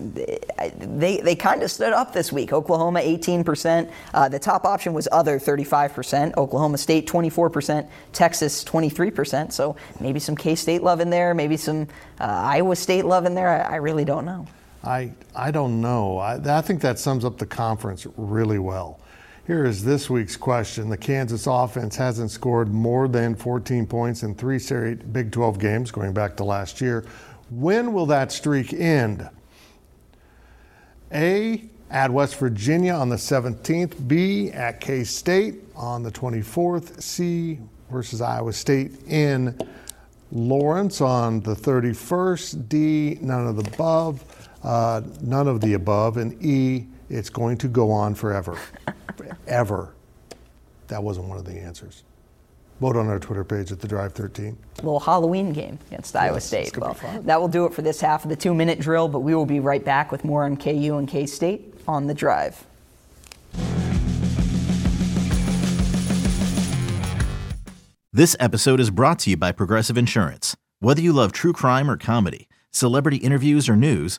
they, 0.79 1.21
they 1.21 1.37
kind 1.37 1.63
of 1.63 1.71
stood 1.71 1.93
up 1.93 2.15
this 2.15 2.33
week. 2.33 2.55
Oklahoma, 2.55 3.01
18%. 3.01 3.93
Uh, 4.15 4.27
the 4.31 4.39
top 4.39 4.65
option 4.65 4.95
was 4.95 5.07
other, 5.13 5.39
35%. 5.39 6.35
Oklahoma 6.39 6.79
State, 6.79 7.07
24%. 7.07 7.87
Texas, 8.15 8.65
23%. 8.65 9.53
So 9.53 9.77
maybe 10.01 10.19
some 10.19 10.35
K 10.35 10.55
State 10.55 10.83
love 10.83 11.01
in 11.01 11.11
there, 11.11 11.35
maybe 11.35 11.59
some 11.59 11.89
uh, 12.19 12.25
Iowa 12.25 12.75
State 12.75 13.05
love 13.05 13.27
in 13.27 13.35
there. 13.35 13.51
I, 13.51 13.75
I 13.75 13.77
really 13.77 14.07
don't 14.07 14.25
know. 14.25 14.47
I, 14.85 15.13
I 15.35 15.51
don't 15.51 15.81
know. 15.81 16.19
I, 16.19 16.59
I 16.59 16.61
think 16.61 16.83
that 16.83 16.99
sums 16.99 17.25
up 17.25 17.39
the 17.39 17.47
conference 17.47 18.07
really 18.17 18.59
well. 18.59 19.01
Here 19.47 19.65
is 19.65 19.85
this 19.85 20.09
week's 20.09 20.37
question. 20.37 20.89
The 20.89 20.97
Kansas 20.97 21.47
offense 21.47 21.97
hasn't 21.97 22.31
scored 22.31 22.73
more 22.73 23.09
than 23.09 23.35
14 23.35 23.87
points 23.87 24.23
in 24.23 24.35
three 24.35 24.59
straight 24.59 25.13
Big 25.13 25.33
12 25.33 25.59
games 25.59 25.91
going 25.91 26.13
back 26.13 26.37
to 26.37 26.45
last 26.45 26.81
year. 26.81 27.05
When 27.51 27.93
will 27.93 28.07
that 28.07 28.33
streak 28.33 28.73
end? 28.73 29.29
A, 31.13 31.65
at 31.91 32.11
West 32.11 32.37
Virginia 32.37 32.93
on 32.93 33.09
the 33.09 33.17
17th. 33.17 34.09
B, 34.09 34.51
at 34.51 34.81
K 34.81 35.05
State 35.05 35.57
on 35.77 36.03
the 36.03 36.11
24th. 36.11 37.03
C, 37.03 37.61
versus 37.91 38.21
Iowa 38.21 38.53
State 38.53 38.93
in 39.07 39.57
Lawrence 40.33 41.01
on 41.01 41.41
the 41.41 41.55
31st. 41.55 42.69
D, 42.69 43.19
none 43.21 43.47
of 43.47 43.57
the 43.57 43.71
above 43.75 44.25
uh, 44.65 45.03
none 45.21 45.47
of 45.47 45.61
the 45.61 45.75
above, 45.75 46.17
and 46.17 46.43
E, 46.45 46.87
it's 47.11 47.31
going 47.31 47.59
to 47.59 47.69
go 47.69 47.91
on 47.91 48.15
forever. 48.15 48.59
Ever. 49.47 49.95
That 50.89 51.03
wasn't 51.03 51.29
one 51.29 51.39
of 51.39 51.45
the 51.45 51.53
answers. 51.53 52.03
Vote 52.81 52.97
on 52.97 53.07
our 53.07 53.19
Twitter 53.19 53.45
page 53.45 53.71
at 53.71 53.81
the 53.81 53.87
Drive 53.87 54.15
13. 54.15 54.57
Little 54.79 55.01
Halloween 55.01 55.53
game 55.53 55.79
against 55.87 56.17
Iowa 56.17 56.37
yes, 56.37 56.47
State. 56.47 56.77
Well, 56.77 56.97
that 57.23 57.41
will 57.41 57.49
do 57.49 57.67
it 57.67 57.73
for 57.73 57.83
this 57.83 58.01
half 58.01 58.25
of 58.25 58.31
the 58.31 58.37
two 58.37 58.53
minute 58.53 58.81
drill, 58.81 59.09
but 59.09 59.21
we 59.21 59.35
will 59.35 59.47
be 59.47 59.61
right 59.61 59.85
back 59.85 60.11
with 60.11 60.25
more 60.25 60.45
on 60.45 60.57
KU 60.57 60.97
and 60.97 61.09
K 61.09 61.27
State 61.27 61.75
on 61.87 62.07
the 62.07 62.15
Drive. 62.15 62.67
This 68.13 68.37
episode 68.39 68.81
is 68.81 68.91
brought 68.91 69.19
to 69.21 69.31
you 69.31 69.37
by 69.37 69.53
Progressive 69.53 69.99
Insurance. 69.99 70.57
Whether 70.81 71.01
you 71.01 71.13
love 71.13 71.33
true 71.33 71.53
crime 71.53 71.91
or 71.91 71.97
comedy, 71.97 72.49
celebrity 72.71 73.17
interviews 73.19 73.69
or 73.69 73.77
news, 73.77 74.19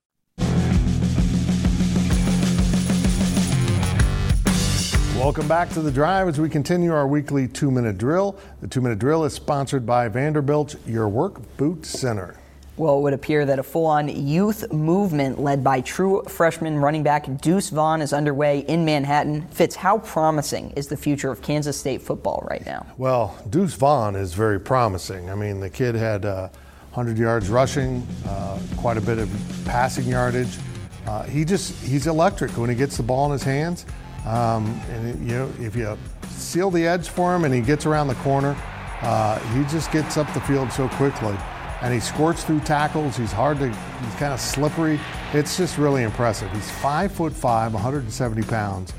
Welcome 5.21 5.47
back 5.47 5.69
to 5.73 5.81
the 5.83 5.91
drive 5.91 6.27
as 6.27 6.39
we 6.39 6.49
continue 6.49 6.91
our 6.91 7.05
weekly 7.05 7.47
two 7.47 7.69
minute 7.69 7.99
drill. 7.99 8.39
The 8.59 8.67
two 8.67 8.81
minute 8.81 8.97
drill 8.97 9.23
is 9.23 9.35
sponsored 9.35 9.85
by 9.85 10.07
Vanderbilt, 10.07 10.75
your 10.87 11.07
work 11.07 11.39
boot 11.57 11.85
center. 11.85 12.39
Well, 12.75 12.97
it 12.97 13.01
would 13.01 13.13
appear 13.13 13.45
that 13.45 13.59
a 13.59 13.63
full 13.63 13.85
on 13.85 14.09
youth 14.09 14.73
movement 14.73 15.39
led 15.39 15.63
by 15.63 15.81
true 15.81 16.23
freshman 16.23 16.79
running 16.79 17.03
back 17.03 17.27
Deuce 17.39 17.69
Vaughn 17.69 18.01
is 18.01 18.13
underway 18.13 18.61
in 18.61 18.83
Manhattan. 18.83 19.47
Fitz, 19.49 19.75
how 19.75 19.99
promising 19.99 20.71
is 20.71 20.87
the 20.87 20.97
future 20.97 21.29
of 21.29 21.43
Kansas 21.43 21.79
State 21.79 22.01
football 22.01 22.43
right 22.49 22.65
now? 22.65 22.87
Well, 22.97 23.37
Deuce 23.47 23.75
Vaughn 23.75 24.15
is 24.15 24.33
very 24.33 24.59
promising. 24.59 25.29
I 25.29 25.35
mean, 25.35 25.59
the 25.59 25.69
kid 25.69 25.93
had 25.93 26.25
uh, 26.25 26.49
100 26.93 27.19
yards 27.19 27.47
rushing, 27.47 28.07
uh, 28.25 28.59
quite 28.75 28.97
a 28.97 29.01
bit 29.01 29.19
of 29.19 29.29
passing 29.65 30.05
yardage. 30.07 30.57
Uh, 31.05 31.23
he 31.23 31.45
just, 31.45 31.79
he's 31.83 32.07
electric 32.07 32.57
when 32.57 32.71
he 32.71 32.75
gets 32.75 32.97
the 32.97 33.03
ball 33.03 33.27
in 33.27 33.33
his 33.33 33.43
hands. 33.43 33.85
Um, 34.25 34.67
and 34.89 35.27
you 35.27 35.35
know, 35.35 35.51
if 35.59 35.75
you 35.75 35.97
seal 36.29 36.69
the 36.69 36.85
edge 36.85 37.09
for 37.09 37.35
him 37.35 37.43
and 37.43 37.53
he 37.53 37.61
gets 37.61 37.85
around 37.85 38.07
the 38.07 38.15
corner, 38.15 38.55
uh, 39.01 39.39
he 39.55 39.63
just 39.65 39.91
gets 39.91 40.17
up 40.17 40.31
the 40.33 40.41
field 40.41 40.71
so 40.71 40.87
quickly. 40.89 41.35
And 41.81 41.91
he 41.91 41.99
squirts 41.99 42.43
through 42.43 42.59
tackles. 42.59 43.17
He's 43.17 43.31
hard 43.31 43.57
to, 43.59 43.67
he's 43.67 44.15
kind 44.15 44.33
of 44.33 44.39
slippery. 44.39 44.99
It's 45.33 45.57
just 45.57 45.79
really 45.79 46.03
impressive. 46.03 46.51
He's 46.51 46.69
five 46.69 47.11
foot 47.11 47.33
five, 47.33 47.73
170 47.73 48.43
pounds, 48.43 48.93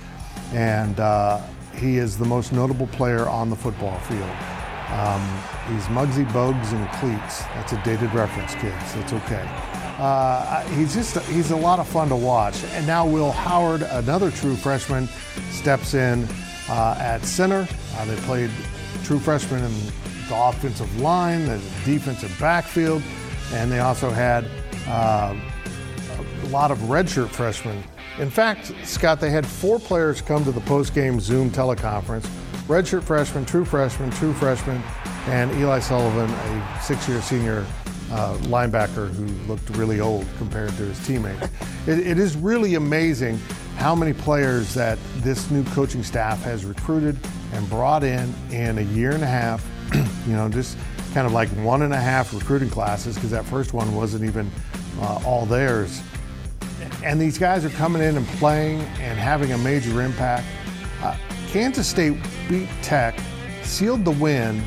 and 0.52 0.98
uh, 0.98 1.40
he 1.76 1.98
is 1.98 2.18
the 2.18 2.24
most 2.24 2.52
notable 2.52 2.88
player 2.88 3.28
on 3.28 3.50
the 3.50 3.56
football 3.56 3.98
field. 4.00 4.30
Um, 4.92 5.22
he's 5.72 5.84
Muggsy 5.86 6.26
Bogues 6.32 6.72
in 6.72 6.86
cleats. 6.98 7.42
That's 7.54 7.72
a 7.72 7.82
dated 7.84 8.12
reference, 8.12 8.54
kids. 8.56 8.94
That's 8.94 9.12
okay. 9.12 9.81
Uh, 10.02 10.62
he's 10.70 10.92
just 10.94 11.16
he's 11.28 11.52
a 11.52 11.56
lot 11.56 11.78
of 11.78 11.86
fun 11.86 12.08
to 12.08 12.16
watch. 12.16 12.64
And 12.72 12.84
now 12.88 13.06
Will 13.06 13.30
Howard, 13.30 13.82
another 13.82 14.32
true 14.32 14.56
freshman, 14.56 15.06
steps 15.52 15.94
in 15.94 16.26
uh, 16.68 16.96
at 16.98 17.24
center. 17.24 17.68
Uh, 17.94 18.04
they 18.06 18.16
played 18.22 18.50
true 19.04 19.20
freshmen 19.20 19.62
in 19.62 19.72
the 20.28 20.34
offensive 20.34 21.00
line, 21.00 21.46
the 21.46 21.58
defensive 21.84 22.36
backfield, 22.40 23.00
and 23.52 23.70
they 23.70 23.78
also 23.78 24.10
had 24.10 24.44
uh, 24.88 25.36
a 26.42 26.46
lot 26.48 26.72
of 26.72 26.78
redshirt 26.78 27.28
freshmen. 27.28 27.80
In 28.18 28.28
fact, 28.28 28.72
Scott, 28.82 29.20
they 29.20 29.30
had 29.30 29.46
four 29.46 29.78
players 29.78 30.20
come 30.20 30.44
to 30.44 30.50
the 30.50 30.62
post-game 30.62 31.20
Zoom 31.20 31.48
teleconference. 31.48 32.26
Redshirt 32.66 33.04
freshman, 33.04 33.44
true 33.44 33.64
freshman, 33.64 34.10
true 34.10 34.32
freshman, 34.32 34.82
and 35.26 35.52
Eli 35.52 35.78
Sullivan, 35.78 36.28
a 36.28 36.80
six-year 36.82 37.22
senior 37.22 37.64
uh, 38.12 38.36
linebacker 38.42 39.10
who 39.10 39.26
looked 39.48 39.68
really 39.70 40.00
old 40.00 40.26
compared 40.36 40.70
to 40.70 40.84
his 40.84 41.06
teammates. 41.06 41.48
It, 41.86 41.98
it 41.98 42.18
is 42.18 42.36
really 42.36 42.74
amazing 42.74 43.38
how 43.76 43.94
many 43.94 44.12
players 44.12 44.74
that 44.74 44.98
this 45.18 45.50
new 45.50 45.64
coaching 45.70 46.02
staff 46.02 46.42
has 46.42 46.64
recruited 46.64 47.18
and 47.54 47.68
brought 47.70 48.04
in 48.04 48.32
in 48.50 48.78
a 48.78 48.82
year 48.82 49.12
and 49.12 49.22
a 49.22 49.26
half. 49.26 49.66
you 50.26 50.34
know, 50.34 50.48
just 50.48 50.76
kind 51.14 51.26
of 51.26 51.32
like 51.32 51.48
one 51.50 51.82
and 51.82 51.92
a 51.94 52.00
half 52.00 52.34
recruiting 52.34 52.70
classes 52.70 53.14
because 53.14 53.30
that 53.30 53.46
first 53.46 53.72
one 53.72 53.94
wasn't 53.94 54.24
even 54.24 54.50
uh, 55.00 55.22
all 55.24 55.46
theirs. 55.46 56.02
And 57.02 57.20
these 57.20 57.38
guys 57.38 57.64
are 57.64 57.70
coming 57.70 58.02
in 58.02 58.16
and 58.16 58.26
playing 58.26 58.80
and 59.00 59.18
having 59.18 59.52
a 59.52 59.58
major 59.58 60.02
impact. 60.02 60.46
Uh, 61.02 61.16
Kansas 61.48 61.88
State 61.88 62.16
beat 62.48 62.68
Tech, 62.82 63.18
sealed 63.62 64.04
the 64.04 64.12
win 64.12 64.60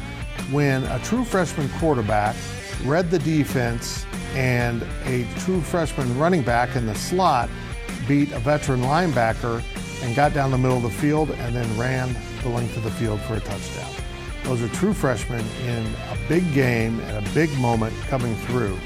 when 0.51 0.83
a 0.83 0.99
true 0.99 1.23
freshman 1.23 1.69
quarterback 1.79 2.35
read 2.83 3.09
the 3.09 3.19
defense, 3.19 4.05
and 4.33 4.83
a 5.05 5.27
true 5.39 5.61
freshman 5.61 6.17
running 6.17 6.43
back 6.43 6.75
in 6.75 6.85
the 6.85 6.95
slot 6.95 7.49
beat 8.07 8.31
a 8.31 8.39
veteran 8.39 8.81
linebacker 8.81 9.63
and 10.03 10.15
got 10.15 10.33
down 10.33 10.51
the 10.51 10.57
middle 10.57 10.77
of 10.77 10.83
the 10.83 10.89
field 10.89 11.31
and 11.31 11.55
then 11.55 11.77
ran 11.77 12.15
the 12.43 12.49
length 12.49 12.75
of 12.77 12.83
the 12.83 12.91
field 12.91 13.19
for 13.21 13.35
a 13.35 13.39
touchdown. 13.39 13.91
Those 14.43 14.61
are 14.61 14.67
true 14.69 14.93
freshmen 14.93 15.43
in 15.65 15.85
a 15.85 16.17
big 16.27 16.53
game 16.53 16.99
and 16.99 17.25
a 17.25 17.29
big 17.31 17.51
moment 17.57 17.95
coming 18.07 18.35
through. 18.35 18.77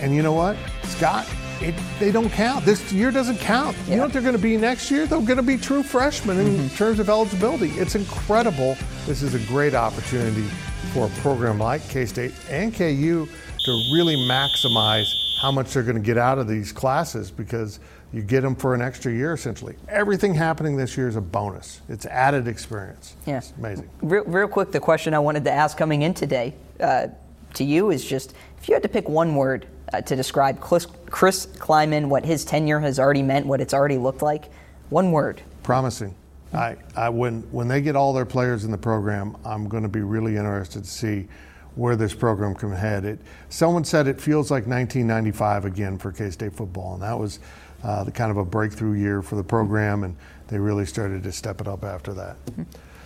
And 0.00 0.14
you 0.14 0.22
know 0.22 0.34
what, 0.34 0.56
Scott? 0.82 1.26
It, 1.60 1.74
they 1.98 2.12
don't 2.12 2.30
count. 2.30 2.64
This 2.64 2.92
year 2.92 3.10
doesn't 3.10 3.38
count. 3.38 3.76
You 3.88 3.96
know 3.96 4.02
what 4.04 4.12
they're 4.12 4.22
going 4.22 4.36
to 4.36 4.40
be 4.40 4.56
next 4.56 4.90
year? 4.90 5.06
They're 5.06 5.20
going 5.20 5.38
to 5.38 5.42
be 5.42 5.56
true 5.56 5.82
freshmen 5.82 6.38
in 6.38 6.46
mm-hmm. 6.46 6.76
terms 6.76 7.00
of 7.00 7.08
eligibility. 7.08 7.70
It's 7.70 7.96
incredible. 7.96 8.76
This 9.06 9.22
is 9.22 9.34
a 9.34 9.40
great 9.40 9.74
opportunity 9.74 10.46
for 10.92 11.06
a 11.06 11.10
program 11.20 11.58
like 11.58 11.86
K 11.88 12.06
State 12.06 12.32
and 12.48 12.72
KU 12.72 13.26
to 13.26 13.70
really 13.92 14.16
maximize 14.16 15.06
how 15.40 15.50
much 15.50 15.72
they're 15.72 15.82
going 15.82 15.96
to 15.96 16.02
get 16.02 16.16
out 16.16 16.38
of 16.38 16.46
these 16.46 16.72
classes 16.72 17.30
because 17.30 17.80
you 18.12 18.22
get 18.22 18.42
them 18.42 18.54
for 18.54 18.74
an 18.74 18.80
extra 18.80 19.12
year 19.12 19.34
essentially. 19.34 19.76
Everything 19.88 20.34
happening 20.34 20.76
this 20.76 20.96
year 20.96 21.08
is 21.08 21.16
a 21.16 21.20
bonus. 21.20 21.80
It's 21.88 22.06
added 22.06 22.48
experience. 22.48 23.16
Yes. 23.26 23.52
amazing. 23.58 23.90
Real, 24.00 24.24
real, 24.24 24.48
quick, 24.48 24.72
the 24.72 24.80
question 24.80 25.12
I 25.12 25.18
wanted 25.18 25.44
to 25.44 25.52
ask 25.52 25.76
coming 25.76 26.02
in 26.02 26.14
today. 26.14 26.54
Uh, 26.80 27.08
to 27.54 27.64
you 27.64 27.90
is 27.90 28.04
just 28.04 28.34
if 28.58 28.68
you 28.68 28.74
had 28.74 28.82
to 28.82 28.88
pick 28.88 29.08
one 29.08 29.34
word 29.34 29.66
uh, 29.92 30.00
to 30.02 30.16
describe 30.16 30.60
Chris, 30.60 30.86
Chris 31.10 31.46
Klieman, 31.46 32.08
what 32.08 32.24
his 32.24 32.44
tenure 32.44 32.80
has 32.80 32.98
already 32.98 33.22
meant, 33.22 33.46
what 33.46 33.60
it's 33.60 33.74
already 33.74 33.98
looked 33.98 34.22
like, 34.22 34.50
one 34.90 35.12
word. 35.12 35.42
Promising. 35.62 36.14
I, 36.52 36.76
I, 36.96 37.08
when, 37.10 37.42
when 37.52 37.68
they 37.68 37.80
get 37.80 37.94
all 37.94 38.12
their 38.12 38.24
players 38.24 38.64
in 38.64 38.70
the 38.70 38.78
program, 38.78 39.36
I'm 39.44 39.68
going 39.68 39.82
to 39.82 39.88
be 39.88 40.00
really 40.00 40.36
interested 40.36 40.84
to 40.84 40.90
see 40.90 41.28
where 41.74 41.94
this 41.94 42.14
program 42.14 42.54
can 42.54 42.72
head. 42.72 43.04
It, 43.04 43.20
someone 43.50 43.84
said 43.84 44.08
it 44.08 44.20
feels 44.20 44.50
like 44.50 44.66
1995 44.66 45.64
again 45.64 45.98
for 45.98 46.10
K-State 46.10 46.54
football, 46.54 46.94
and 46.94 47.02
that 47.02 47.18
was 47.18 47.38
uh, 47.84 48.02
the 48.02 48.10
kind 48.10 48.30
of 48.30 48.38
a 48.38 48.44
breakthrough 48.44 48.94
year 48.94 49.22
for 49.22 49.36
the 49.36 49.44
program, 49.44 50.04
and 50.04 50.16
they 50.48 50.58
really 50.58 50.86
started 50.86 51.22
to 51.22 51.32
step 51.32 51.60
it 51.60 51.68
up 51.68 51.84
after 51.84 52.12
that. 52.14 52.44
Mm-hmm. 52.46 52.62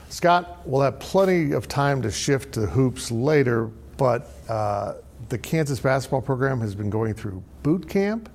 Scott, 0.08 0.60
we'll 0.66 0.82
have 0.82 0.98
plenty 1.00 1.52
of 1.52 1.68
time 1.68 2.00
to 2.02 2.10
shift 2.10 2.54
to 2.54 2.66
hoops 2.66 3.10
later, 3.10 3.70
but 3.96 4.28
uh, 4.48 4.94
the 5.28 5.38
Kansas 5.38 5.80
basketball 5.80 6.22
program 6.22 6.60
has 6.60 6.74
been 6.74 6.90
going 6.90 7.14
through 7.14 7.42
boot 7.62 7.88
camp 7.88 8.28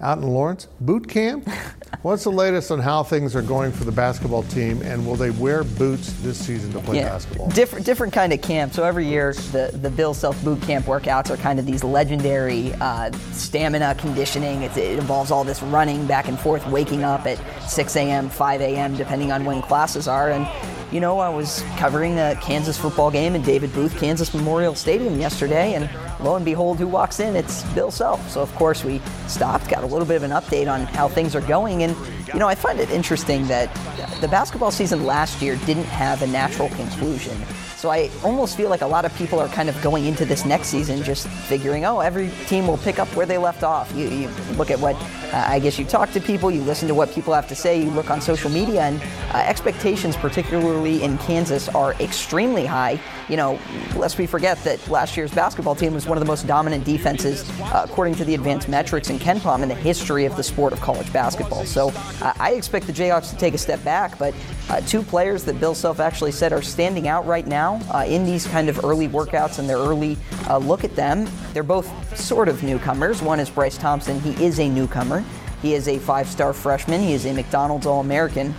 out 0.00 0.18
in 0.18 0.26
Lawrence. 0.26 0.66
Boot 0.80 1.08
camp? 1.08 1.48
What's 2.02 2.24
the 2.24 2.30
latest 2.30 2.70
on 2.70 2.78
how 2.78 3.02
things 3.02 3.36
are 3.36 3.42
going 3.42 3.72
for 3.72 3.84
the 3.84 3.92
basketball 3.92 4.42
team, 4.44 4.80
and 4.80 5.06
will 5.06 5.16
they 5.16 5.30
wear 5.30 5.64
boots 5.64 6.14
this 6.22 6.42
season 6.42 6.72
to 6.72 6.78
play 6.80 6.98
yeah, 6.98 7.10
basketball? 7.10 7.50
Different, 7.50 7.84
different 7.84 8.12
kind 8.14 8.32
of 8.32 8.40
camp. 8.40 8.72
So 8.72 8.84
every 8.84 9.06
year, 9.06 9.34
the 9.52 9.70
the 9.82 9.90
Bill 9.90 10.14
Self 10.14 10.42
boot 10.42 10.62
camp 10.62 10.86
workouts 10.86 11.28
are 11.28 11.36
kind 11.36 11.58
of 11.58 11.66
these 11.66 11.84
legendary 11.84 12.72
uh, 12.80 13.12
stamina 13.32 13.96
conditioning. 13.96 14.62
It's, 14.62 14.78
it 14.78 14.98
involves 14.98 15.30
all 15.30 15.44
this 15.44 15.62
running 15.62 16.06
back 16.06 16.28
and 16.28 16.38
forth, 16.38 16.66
waking 16.68 17.04
up 17.04 17.26
at 17.26 17.38
6 17.68 17.96
a.m., 17.96 18.30
5 18.30 18.60
a.m., 18.62 18.96
depending 18.96 19.32
on 19.32 19.44
when 19.44 19.60
classes 19.60 20.08
are, 20.08 20.30
and 20.30 20.48
you 20.90 21.00
know, 21.00 21.20
I 21.20 21.28
was 21.28 21.62
covering 21.76 22.18
a 22.18 22.34
Kansas 22.36 22.76
football 22.76 23.10
game 23.10 23.36
in 23.36 23.42
David 23.42 23.72
Booth, 23.72 23.96
Kansas 23.98 24.34
Memorial 24.34 24.74
Stadium 24.74 25.20
yesterday, 25.20 25.74
and 25.74 25.88
lo 26.22 26.36
and 26.36 26.44
behold, 26.44 26.78
who 26.78 26.86
walks 26.86 27.20
in? 27.20 27.36
It's 27.36 27.62
Bill 27.74 27.90
Self. 27.90 28.30
So, 28.30 28.40
of 28.40 28.54
course, 28.54 28.84
we 28.84 29.00
stopped, 29.26 29.68
got 29.68 29.82
a 29.82 29.86
little 29.86 30.06
bit 30.06 30.16
of 30.16 30.22
an 30.22 30.30
update 30.30 30.70
on 30.70 30.82
how 30.82 31.08
things 31.08 31.34
are 31.34 31.40
going. 31.40 31.82
And, 31.82 31.96
you 32.28 32.38
know, 32.38 32.48
I 32.48 32.54
find 32.54 32.78
it 32.78 32.90
interesting 32.90 33.46
that 33.48 33.72
the 34.20 34.28
basketball 34.28 34.70
season 34.70 35.06
last 35.06 35.40
year 35.40 35.56
didn't 35.66 35.84
have 35.84 36.22
a 36.22 36.26
natural 36.26 36.68
conclusion. 36.70 37.36
So 37.80 37.88
I 37.88 38.10
almost 38.22 38.58
feel 38.58 38.68
like 38.68 38.82
a 38.82 38.86
lot 38.86 39.06
of 39.06 39.16
people 39.16 39.38
are 39.38 39.48
kind 39.48 39.70
of 39.70 39.82
going 39.82 40.04
into 40.04 40.26
this 40.26 40.44
next 40.44 40.68
season 40.68 41.02
just 41.02 41.26
figuring, 41.26 41.86
oh, 41.86 42.00
every 42.00 42.28
team 42.46 42.66
will 42.66 42.76
pick 42.76 42.98
up 42.98 43.08
where 43.16 43.24
they 43.24 43.38
left 43.38 43.62
off. 43.62 43.90
You, 43.96 44.06
you 44.10 44.28
look 44.58 44.70
at 44.70 44.78
what, 44.78 44.96
uh, 45.32 45.46
I 45.48 45.60
guess 45.60 45.78
you 45.78 45.86
talk 45.86 46.12
to 46.12 46.20
people, 46.20 46.50
you 46.50 46.60
listen 46.60 46.88
to 46.88 46.94
what 46.94 47.10
people 47.10 47.32
have 47.32 47.48
to 47.48 47.54
say, 47.54 47.82
you 47.82 47.88
look 47.88 48.10
on 48.10 48.20
social 48.20 48.50
media, 48.50 48.82
and 48.82 49.00
uh, 49.32 49.38
expectations, 49.38 50.14
particularly 50.14 51.02
in 51.02 51.16
Kansas, 51.16 51.70
are 51.70 51.94
extremely 51.94 52.66
high. 52.66 53.00
You 53.30 53.38
know, 53.38 53.58
lest 53.96 54.18
we 54.18 54.26
forget 54.26 54.62
that 54.64 54.86
last 54.90 55.16
year's 55.16 55.32
basketball 55.32 55.74
team 55.74 55.94
was 55.94 56.06
one 56.10 56.18
of 56.18 56.24
the 56.24 56.28
most 56.28 56.46
dominant 56.46 56.84
defenses, 56.84 57.48
uh, 57.60 57.86
according 57.88 58.16
to 58.16 58.24
the 58.24 58.34
advanced 58.34 58.68
metrics 58.68 59.08
in 59.10 59.18
KenPom, 59.18 59.62
in 59.62 59.68
the 59.68 59.74
history 59.74 60.24
of 60.24 60.36
the 60.36 60.42
sport 60.42 60.72
of 60.72 60.80
college 60.80 61.10
basketball. 61.12 61.64
So 61.64 61.90
uh, 62.20 62.34
I 62.38 62.52
expect 62.54 62.86
the 62.88 62.92
Jayhawks 62.92 63.30
to 63.30 63.36
take 63.36 63.54
a 63.54 63.58
step 63.58 63.82
back, 63.84 64.18
but 64.18 64.34
uh, 64.68 64.80
two 64.80 65.02
players 65.02 65.44
that 65.44 65.60
Bill 65.60 65.74
Self 65.74 66.00
actually 66.00 66.32
said 66.32 66.52
are 66.52 66.62
standing 66.62 67.06
out 67.06 67.26
right 67.26 67.46
now 67.46 67.80
uh, 67.94 68.04
in 68.04 68.24
these 68.24 68.46
kind 68.48 68.68
of 68.68 68.84
early 68.84 69.06
workouts 69.08 69.60
and 69.60 69.68
their 69.68 69.78
early 69.78 70.18
uh, 70.48 70.58
look 70.58 70.82
at 70.82 70.96
them. 70.96 71.28
They're 71.52 71.62
both 71.62 71.88
sort 72.18 72.48
of 72.48 72.62
newcomers. 72.64 73.22
One 73.22 73.38
is 73.38 73.48
Bryce 73.48 73.78
Thompson. 73.78 74.20
He 74.20 74.44
is 74.44 74.58
a 74.58 74.68
newcomer. 74.68 75.24
He 75.62 75.74
is 75.74 75.86
a 75.86 75.98
five-star 75.98 76.52
freshman. 76.54 77.00
He 77.00 77.12
is 77.12 77.24
a 77.24 77.32
McDonald's 77.32 77.86
All-American. 77.86 78.52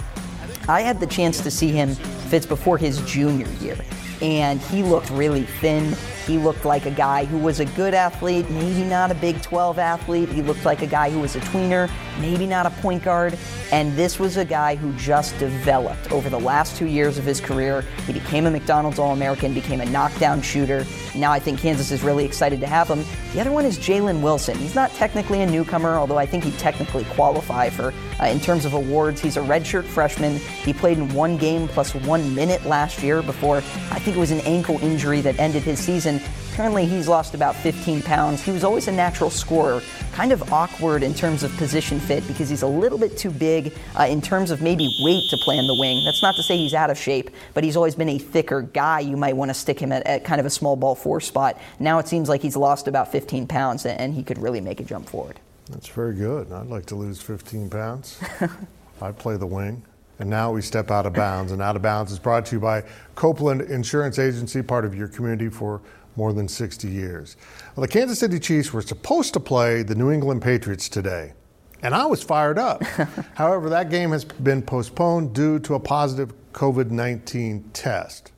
I 0.70 0.82
had 0.82 1.02
the 1.02 1.08
chance 1.08 1.42
to 1.42 1.52
see 1.52 1.72
him 1.72 1.96
Fitz 2.30 2.46
before 2.46 2.78
his 2.78 3.02
junior 3.02 3.50
year, 3.60 3.78
and 4.22 4.62
he 4.62 4.84
looked 4.84 5.10
really 5.10 5.44
thin. 5.44 5.94
He 6.26 6.38
looked 6.38 6.66
like 6.66 6.86
a 6.86 6.92
guy 6.92 7.26
who 7.26 7.38
was 7.38 7.60
a 7.60 7.66
good 7.66 7.94
athlete, 7.94 8.50
maybe 8.50 8.84
not 8.84 9.12
a 9.12 9.16
Big 9.16 9.42
12 9.42 9.80
athlete. 9.80 10.30
He 10.30 10.42
looked 10.42 10.66
like 10.66 10.82
a 10.82 10.88
guy 10.88 11.10
who 11.10 11.20
was 11.20 11.36
a 11.36 11.40
tweener, 11.40 11.90
maybe 12.20 12.46
not 12.46 12.66
a 12.66 12.70
point 12.70 13.04
guard. 13.04 13.38
And 13.72 13.96
this 13.96 14.20
was 14.20 14.38
a 14.38 14.46
guy 14.46 14.76
who 14.76 14.94
just 14.94 15.38
developed 15.40 16.12
over 16.12 16.30
the 16.30 16.40
last 16.40 16.76
two 16.76 16.88
years 16.88 17.18
of 17.18 17.24
his 17.24 17.40
career. 17.40 17.86
He 18.06 18.14
became 18.14 18.46
a 18.46 18.52
McDonald's 18.52 19.00
All 19.00 19.14
American, 19.14 19.54
became 19.54 19.82
a 19.82 19.86
knockdown 19.86 20.42
shooter. 20.42 20.86
Now 21.16 21.32
I 21.32 21.40
think 21.40 21.60
Kansas 21.60 21.92
is 21.92 22.04
really 22.04 22.26
excited 22.26 22.60
to 22.60 22.68
have 22.68 22.88
him. 22.88 23.04
The 23.34 23.40
other 23.40 23.52
one 23.52 23.66
is 23.66 23.80
Jalen 23.80 24.22
Wilson. 24.22 24.58
He's 24.58 24.76
not 24.76 24.92
technically 24.92 25.42
a 25.42 25.46
newcomer, 25.46 25.96
although 25.96 26.18
I 26.18 26.26
think 26.26 26.44
he 26.44 26.52
technically 26.52 27.06
qualify 27.06 27.70
for, 27.70 27.94
uh, 28.20 28.26
in 28.26 28.40
terms 28.40 28.66
of 28.66 28.74
awards. 28.74 29.22
He's 29.22 29.38
a 29.38 29.42
redshirt 29.42 29.86
freshman. 29.86 30.38
He 30.38 30.74
played 30.74 30.98
in 30.98 31.14
one 31.14 31.38
game 31.38 31.68
plus 31.68 31.96
one 31.96 32.36
minute 32.36 32.66
last 32.66 33.02
year 33.02 33.22
before 33.22 33.58
I 33.58 34.00
think 34.00 34.18
it 34.18 34.20
was 34.20 34.32
an 34.32 34.42
ankle 34.42 34.80
injury 34.84 35.22
that 35.22 35.40
ended 35.40 35.64
his 35.64 35.80
season. 35.80 36.11
And 36.12 36.22
currently, 36.56 36.86
he's 36.86 37.08
lost 37.08 37.34
about 37.36 37.56
15 37.56 38.02
pounds. 38.02 38.44
He 38.44 38.52
was 38.52 38.66
always 38.66 38.90
a 38.90 38.92
natural 38.92 39.30
scorer, 39.30 39.82
kind 40.12 40.34
of 40.34 40.52
awkward 40.52 41.04
in 41.04 41.14
terms 41.14 41.42
of 41.42 41.56
position 41.56 42.02
fit 42.02 42.28
because 42.28 42.50
he's 42.50 42.64
a 42.64 42.68
little 42.68 42.98
bit 42.98 43.18
too 43.18 43.32
big 43.32 43.74
uh, 43.98 44.04
in 44.04 44.22
terms 44.22 44.52
of 44.52 44.62
maybe 44.62 44.94
weight 45.04 45.24
to 45.30 45.38
play 45.38 45.58
in 45.58 45.68
the 45.68 45.76
wing. 45.80 46.04
That's 46.04 46.22
not 46.22 46.36
to 46.36 46.44
say 46.44 46.58
he's 46.58 46.74
out 46.74 46.90
of 46.90 46.98
shape, 46.98 47.30
but 47.54 47.64
he's 47.64 47.78
always 47.78 47.96
been 47.96 48.10
a 48.10 48.18
thicker 48.18 48.62
guy. 48.62 49.00
You 49.00 49.16
might 49.16 49.38
want 49.38 49.52
to 49.52 49.54
stick 49.54 49.80
him 49.80 49.94
at, 49.94 50.06
at 50.06 50.26
kind 50.26 50.42
of 50.42 50.46
a 50.46 50.50
small 50.50 50.76
ball 50.76 50.96
four 50.96 51.22
spot. 51.22 51.58
Now 51.80 52.00
it 52.00 52.10
seems 52.10 52.28
like 52.28 52.42
he's 52.42 52.58
lost 52.58 52.90
about 52.90 53.10
15 53.10 53.48
pounds 53.48 53.86
and 53.86 54.14
he 54.14 54.22
could 54.22 54.38
really 54.38 54.60
make 54.60 54.82
a 54.82 54.84
jump 54.84 55.08
forward. 55.08 55.40
That's 55.70 55.88
very 55.88 56.14
good. 56.14 56.52
I'd 56.52 56.68
like 56.68 56.88
to 56.88 56.96
lose 56.96 57.22
15 57.22 57.70
pounds. 57.70 58.20
I'd 59.02 59.18
play 59.18 59.38
the 59.38 59.48
wing. 59.48 59.84
And 60.22 60.30
now 60.30 60.52
we 60.52 60.62
step 60.62 60.92
out 60.92 61.08
of 61.08 61.14
bounds. 61.14 61.52
And 61.52 61.64
out 61.64 61.76
of 61.76 61.82
bounds 61.82 62.12
is 62.12 62.20
brought 62.20 62.46
to 62.48 62.56
you 62.56 62.60
by 62.60 62.84
Copeland 63.16 63.62
Insurance 63.62 64.20
Agency, 64.20 64.62
part 64.62 64.86
of 64.86 64.94
your 64.94 65.08
community 65.08 65.50
for 65.50 65.82
more 66.16 66.34
than 66.34 66.48
60 66.48 66.88
years. 66.88 67.38
Well, 67.76 67.86
the 67.86 67.92
Kansas 67.92 68.20
City 68.20 68.40
Chiefs 68.40 68.74
were 68.74 68.82
supposed 68.82 69.34
to 69.34 69.40
play 69.40 69.84
the 69.84 69.96
New 69.96 70.12
England 70.12 70.42
Patriots 70.42 70.90
today, 70.90 71.34
and 71.82 71.96
I 71.96 72.06
was 72.06 72.22
fired 72.24 72.60
up. 72.60 72.84
However, 73.36 73.70
that 73.70 73.90
game 73.90 74.12
has 74.12 74.26
been 74.26 74.62
postponed 74.62 75.34
due 75.34 75.60
to 75.60 75.76
a 75.76 75.80
positive 75.80 76.34
COVID 76.54 76.92
19 76.92 77.70
test. 77.74 78.32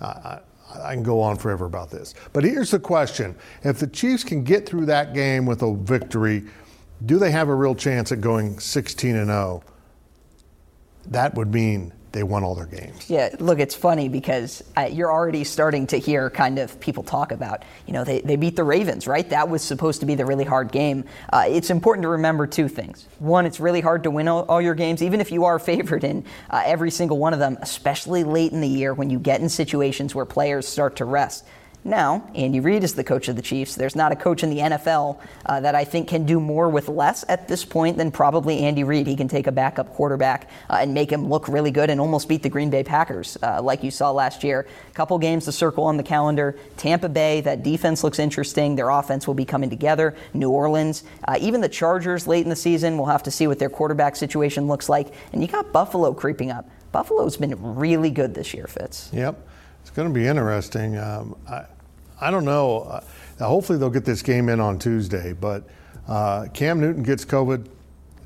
I, 0.00 0.40
I 0.82 0.94
can 0.94 1.02
go 1.02 1.20
on 1.20 1.36
forever 1.36 1.66
about 1.66 1.90
this. 1.90 2.14
But 2.32 2.44
here's 2.44 2.70
the 2.70 2.80
question 2.80 3.36
if 3.62 3.78
the 3.78 3.86
Chiefs 3.86 4.24
can 4.24 4.42
get 4.44 4.66
through 4.66 4.86
that 4.86 5.14
game 5.14 5.46
with 5.46 5.62
a 5.62 5.74
victory, 5.74 6.44
do 7.06 7.18
they 7.18 7.30
have 7.30 7.48
a 7.48 7.54
real 7.54 7.74
chance 7.74 8.12
at 8.12 8.20
going 8.20 8.58
16 8.58 9.16
and 9.16 9.26
0? 9.26 9.62
That 11.06 11.34
would 11.34 11.52
mean 11.52 11.92
they 12.14 12.22
won 12.22 12.44
all 12.44 12.54
their 12.54 12.66
games. 12.66 13.10
Yeah, 13.10 13.34
look, 13.40 13.58
it's 13.58 13.74
funny 13.74 14.08
because 14.08 14.62
you're 14.90 15.12
already 15.12 15.42
starting 15.42 15.86
to 15.88 15.98
hear 15.98 16.30
kind 16.30 16.60
of 16.60 16.78
people 16.78 17.02
talk 17.02 17.32
about, 17.32 17.64
you 17.86 17.92
know, 17.92 18.04
they, 18.04 18.20
they 18.20 18.36
beat 18.36 18.54
the 18.54 18.62
Ravens, 18.62 19.08
right? 19.08 19.28
That 19.28 19.48
was 19.48 19.62
supposed 19.62 19.98
to 20.00 20.06
be 20.06 20.14
the 20.14 20.24
really 20.24 20.44
hard 20.44 20.70
game. 20.70 21.04
Uh, 21.32 21.44
it's 21.48 21.70
important 21.70 22.04
to 22.04 22.08
remember 22.08 22.46
two 22.46 22.68
things. 22.68 23.08
One, 23.18 23.46
it's 23.46 23.58
really 23.58 23.80
hard 23.80 24.04
to 24.04 24.12
win 24.12 24.28
all, 24.28 24.44
all 24.44 24.62
your 24.62 24.74
games, 24.74 25.02
even 25.02 25.20
if 25.20 25.32
you 25.32 25.44
are 25.44 25.58
favored 25.74 26.04
in 26.04 26.24
uh, 26.50 26.62
every 26.64 26.92
single 26.92 27.18
one 27.18 27.32
of 27.32 27.40
them, 27.40 27.58
especially 27.60 28.22
late 28.22 28.52
in 28.52 28.60
the 28.60 28.68
year 28.68 28.94
when 28.94 29.10
you 29.10 29.18
get 29.18 29.40
in 29.40 29.48
situations 29.48 30.14
where 30.14 30.24
players 30.24 30.68
start 30.68 30.96
to 30.96 31.04
rest. 31.04 31.44
Now, 31.86 32.26
Andy 32.34 32.60
Reid 32.60 32.82
is 32.82 32.94
the 32.94 33.04
coach 33.04 33.28
of 33.28 33.36
the 33.36 33.42
Chiefs. 33.42 33.74
There's 33.74 33.94
not 33.94 34.10
a 34.10 34.16
coach 34.16 34.42
in 34.42 34.48
the 34.48 34.56
NFL 34.56 35.18
uh, 35.44 35.60
that 35.60 35.74
I 35.74 35.84
think 35.84 36.08
can 36.08 36.24
do 36.24 36.40
more 36.40 36.70
with 36.70 36.88
less 36.88 37.26
at 37.28 37.46
this 37.46 37.62
point 37.62 37.98
than 37.98 38.10
probably 38.10 38.60
Andy 38.60 38.84
Reid. 38.84 39.06
He 39.06 39.14
can 39.14 39.28
take 39.28 39.46
a 39.46 39.52
backup 39.52 39.92
quarterback 39.92 40.48
uh, 40.70 40.78
and 40.80 40.94
make 40.94 41.12
him 41.12 41.28
look 41.28 41.46
really 41.46 41.70
good 41.70 41.90
and 41.90 42.00
almost 42.00 42.26
beat 42.26 42.42
the 42.42 42.48
Green 42.48 42.70
Bay 42.70 42.84
Packers, 42.84 43.36
uh, 43.42 43.60
like 43.60 43.84
you 43.84 43.90
saw 43.90 44.10
last 44.12 44.42
year. 44.42 44.66
Couple 44.94 45.18
games 45.18 45.44
to 45.44 45.52
circle 45.52 45.84
on 45.84 45.98
the 45.98 46.02
calendar. 46.02 46.58
Tampa 46.78 47.08
Bay, 47.10 47.42
that 47.42 47.62
defense 47.62 48.02
looks 48.02 48.18
interesting. 48.18 48.76
Their 48.76 48.88
offense 48.88 49.26
will 49.26 49.34
be 49.34 49.44
coming 49.44 49.68
together. 49.68 50.16
New 50.32 50.48
Orleans, 50.48 51.04
uh, 51.28 51.36
even 51.38 51.60
the 51.60 51.68
Chargers 51.68 52.26
late 52.26 52.44
in 52.44 52.48
the 52.48 52.56
season. 52.56 52.96
We'll 52.96 53.08
have 53.08 53.24
to 53.24 53.30
see 53.30 53.46
what 53.46 53.58
their 53.58 53.68
quarterback 53.68 54.16
situation 54.16 54.68
looks 54.68 54.88
like. 54.88 55.12
And 55.34 55.42
you 55.42 55.48
got 55.48 55.70
Buffalo 55.70 56.14
creeping 56.14 56.50
up. 56.50 56.66
Buffalo's 56.92 57.36
been 57.36 57.76
really 57.76 58.10
good 58.10 58.34
this 58.34 58.54
year, 58.54 58.66
Fitz. 58.68 59.10
Yep. 59.12 59.36
It's 59.82 59.90
going 59.90 60.08
to 60.08 60.14
be 60.14 60.26
interesting. 60.26 60.96
Um, 60.96 61.36
I, 61.46 61.64
I 62.20 62.30
don't 62.30 62.44
know. 62.44 62.82
Uh, 62.82 63.00
hopefully 63.44 63.78
they'll 63.78 63.90
get 63.90 64.04
this 64.04 64.22
game 64.22 64.48
in 64.48 64.60
on 64.60 64.78
Tuesday, 64.78 65.32
but 65.32 65.64
uh, 66.08 66.46
Cam 66.52 66.80
Newton 66.80 67.02
gets 67.02 67.24
COVID, 67.24 67.66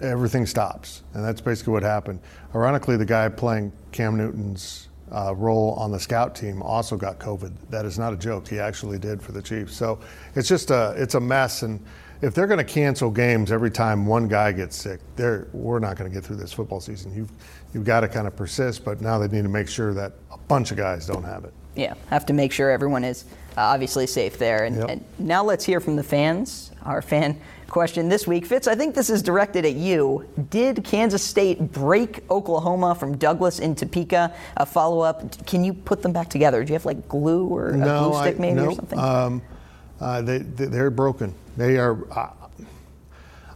everything 0.00 0.46
stops, 0.46 1.02
and 1.14 1.24
that's 1.24 1.40
basically 1.40 1.72
what 1.72 1.82
happened. 1.82 2.20
Ironically, 2.54 2.96
the 2.96 3.06
guy 3.06 3.28
playing 3.28 3.72
Cam 3.92 4.16
Newton's 4.16 4.88
uh, 5.12 5.34
role 5.34 5.72
on 5.74 5.90
the 5.90 6.00
scout 6.00 6.34
team 6.34 6.62
also 6.62 6.96
got 6.96 7.18
COVID. 7.18 7.52
That 7.70 7.84
is 7.84 7.98
not 7.98 8.12
a 8.12 8.16
joke. 8.16 8.48
He 8.48 8.58
actually 8.58 8.98
did 8.98 9.22
for 9.22 9.32
the 9.32 9.42
Chiefs. 9.42 9.74
So 9.74 9.98
it's 10.34 10.48
just 10.48 10.70
a 10.70 10.94
it's 10.96 11.14
a 11.14 11.20
mess. 11.20 11.62
And 11.62 11.84
if 12.20 12.34
they're 12.34 12.46
going 12.46 12.58
to 12.58 12.64
cancel 12.64 13.10
games 13.10 13.52
every 13.52 13.70
time 13.70 14.06
one 14.06 14.28
guy 14.28 14.52
gets 14.52 14.76
sick, 14.76 15.00
we're 15.16 15.78
not 15.78 15.96
going 15.96 16.10
to 16.10 16.14
get 16.14 16.24
through 16.24 16.36
this 16.36 16.52
football 16.52 16.80
season. 16.80 17.14
You've 17.14 17.30
you've 17.72 17.84
got 17.84 18.00
to 18.00 18.08
kind 18.08 18.26
of 18.26 18.36
persist, 18.36 18.84
but 18.84 19.00
now 19.00 19.18
they 19.18 19.28
need 19.28 19.42
to 19.42 19.48
make 19.48 19.68
sure 19.68 19.94
that 19.94 20.12
a 20.30 20.38
bunch 20.38 20.70
of 20.70 20.76
guys 20.76 21.06
don't 21.06 21.24
have 21.24 21.44
it. 21.44 21.52
Yeah, 21.74 21.94
have 22.10 22.26
to 22.26 22.32
make 22.32 22.52
sure 22.52 22.70
everyone 22.70 23.04
is 23.04 23.24
obviously 23.58 24.06
safe 24.06 24.38
there. 24.38 24.64
And, 24.64 24.76
Yep. 24.76 24.88
and 24.88 25.04
now 25.18 25.44
let's 25.44 25.64
hear 25.64 25.80
from 25.80 25.96
the 25.96 26.02
fans. 26.02 26.70
Our 26.84 27.02
fan 27.02 27.38
question 27.68 28.08
this 28.08 28.26
week. 28.26 28.46
Fitz, 28.46 28.66
I 28.66 28.74
think 28.74 28.94
this 28.94 29.10
is 29.10 29.22
directed 29.22 29.64
at 29.66 29.74
you. 29.74 30.26
Did 30.50 30.84
Kansas 30.84 31.22
State 31.22 31.72
break 31.72 32.24
Oklahoma 32.30 32.94
from 32.94 33.16
Douglas 33.18 33.58
in 33.58 33.74
Topeka? 33.74 34.32
A 34.56 34.64
follow 34.66 35.00
up. 35.00 35.46
Can 35.46 35.64
you 35.64 35.74
put 35.74 36.02
them 36.02 36.12
back 36.12 36.28
together? 36.30 36.64
Do 36.64 36.68
you 36.70 36.74
have 36.74 36.86
like 36.86 37.08
glue 37.08 37.46
or 37.46 37.68
a 37.70 37.72
glue 37.78 38.14
stick 38.20 38.36
I, 38.36 38.40
maybe 38.40 38.54
no, 38.54 38.66
or 38.68 38.74
something? 38.74 38.98
Um, 38.98 39.42
uh, 40.00 40.22
they, 40.22 40.38
they, 40.38 40.66
they're 40.66 40.90
broken. 40.90 41.34
They 41.56 41.76
are. 41.76 42.10
Uh, 42.16 42.30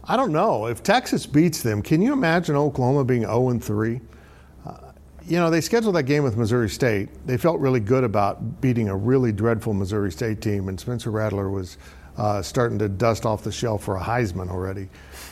I 0.05 0.17
don't 0.17 0.33
know. 0.33 0.65
If 0.67 0.83
Texas 0.83 1.25
beats 1.25 1.63
them, 1.63 1.81
can 1.81 2.01
you 2.01 2.11
imagine 2.11 2.55
Oklahoma 2.57 3.05
being 3.05 3.21
0 3.21 3.49
and 3.49 3.63
3? 3.63 4.01
You 5.25 5.37
know, 5.37 5.49
they 5.49 5.61
scheduled 5.61 5.95
that 5.95 6.03
game 6.03 6.23
with 6.23 6.35
Missouri 6.35 6.69
State. 6.69 7.09
They 7.25 7.37
felt 7.37 7.59
really 7.59 7.79
good 7.79 8.03
about 8.03 8.59
beating 8.59 8.89
a 8.89 8.95
really 8.95 9.31
dreadful 9.31 9.73
Missouri 9.73 10.11
State 10.11 10.41
team, 10.41 10.67
and 10.67 10.77
Spencer 10.77 11.11
Rattler 11.11 11.49
was 11.49 11.77
uh, 12.17 12.41
starting 12.41 12.77
to 12.79 12.89
dust 12.89 13.25
off 13.25 13.43
the 13.43 13.51
shelf 13.51 13.83
for 13.83 13.95
a 13.95 14.01
Heisman 14.01 14.49
already. 14.49 14.89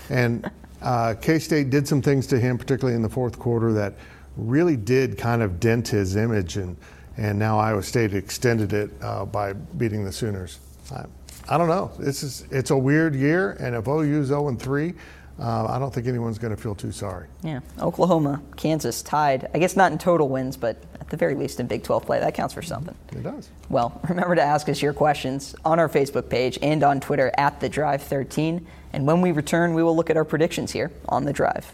And 0.09 0.49
uh, 0.81 1.15
K 1.19 1.39
State 1.39 1.69
did 1.69 1.87
some 1.87 2.01
things 2.01 2.25
to 2.27 2.39
him, 2.39 2.57
particularly 2.57 2.95
in 2.95 3.01
the 3.01 3.09
fourth 3.09 3.37
quarter, 3.37 3.73
that 3.73 3.95
really 4.37 4.77
did 4.77 5.17
kind 5.17 5.41
of 5.41 5.59
dent 5.59 5.89
his 5.89 6.15
image. 6.15 6.55
And, 6.55 6.77
and 7.17 7.37
now 7.37 7.59
Iowa 7.59 7.83
State 7.83 8.13
extended 8.13 8.71
it 8.71 8.91
uh, 9.01 9.25
by 9.25 9.53
beating 9.53 10.05
the 10.05 10.11
Sooners. 10.11 10.59
I, 10.91 11.05
I 11.49 11.57
don't 11.57 11.67
know. 11.67 11.91
This 11.99 12.23
is 12.23 12.45
it's 12.49 12.71
a 12.71 12.77
weird 12.77 13.13
year, 13.13 13.57
and 13.59 13.75
if 13.75 13.87
OU's 13.87 14.27
0 14.27 14.47
and 14.47 14.59
3, 14.59 14.93
uh, 15.41 15.65
I 15.69 15.79
don't 15.79 15.93
think 15.93 16.07
anyone's 16.07 16.37
going 16.37 16.55
to 16.55 16.61
feel 16.61 16.75
too 16.75 16.91
sorry. 16.91 17.27
yeah. 17.43 17.61
Oklahoma, 17.79 18.41
Kansas 18.55 19.01
tied. 19.01 19.49
I 19.53 19.59
guess 19.59 19.75
not 19.75 19.91
in 19.91 19.97
total 19.97 20.29
wins, 20.29 20.55
but 20.55 20.77
at 20.99 21.09
the 21.09 21.17
very 21.17 21.33
least 21.35 21.59
in 21.59 21.67
Big 21.67 21.83
12 21.83 22.05
play. 22.05 22.19
That 22.19 22.33
counts 22.35 22.53
for 22.53 22.61
something. 22.61 22.95
It 23.11 23.23
does. 23.23 23.49
Well, 23.69 23.99
remember 24.09 24.35
to 24.35 24.41
ask 24.41 24.69
us 24.69 24.81
your 24.81 24.93
questions 24.93 25.55
on 25.65 25.79
our 25.79 25.89
Facebook 25.89 26.29
page 26.29 26.59
and 26.61 26.83
on 26.83 26.99
Twitter 26.99 27.31
at 27.37 27.59
The 27.59 27.69
Drive 27.69 28.03
13. 28.03 28.65
And 28.93 29.07
when 29.07 29.21
we 29.21 29.31
return, 29.31 29.73
we 29.73 29.81
will 29.83 29.95
look 29.95 30.09
at 30.09 30.17
our 30.17 30.25
predictions 30.25 30.71
here 30.71 30.91
on 31.09 31.25
The 31.25 31.33
Drive. 31.33 31.73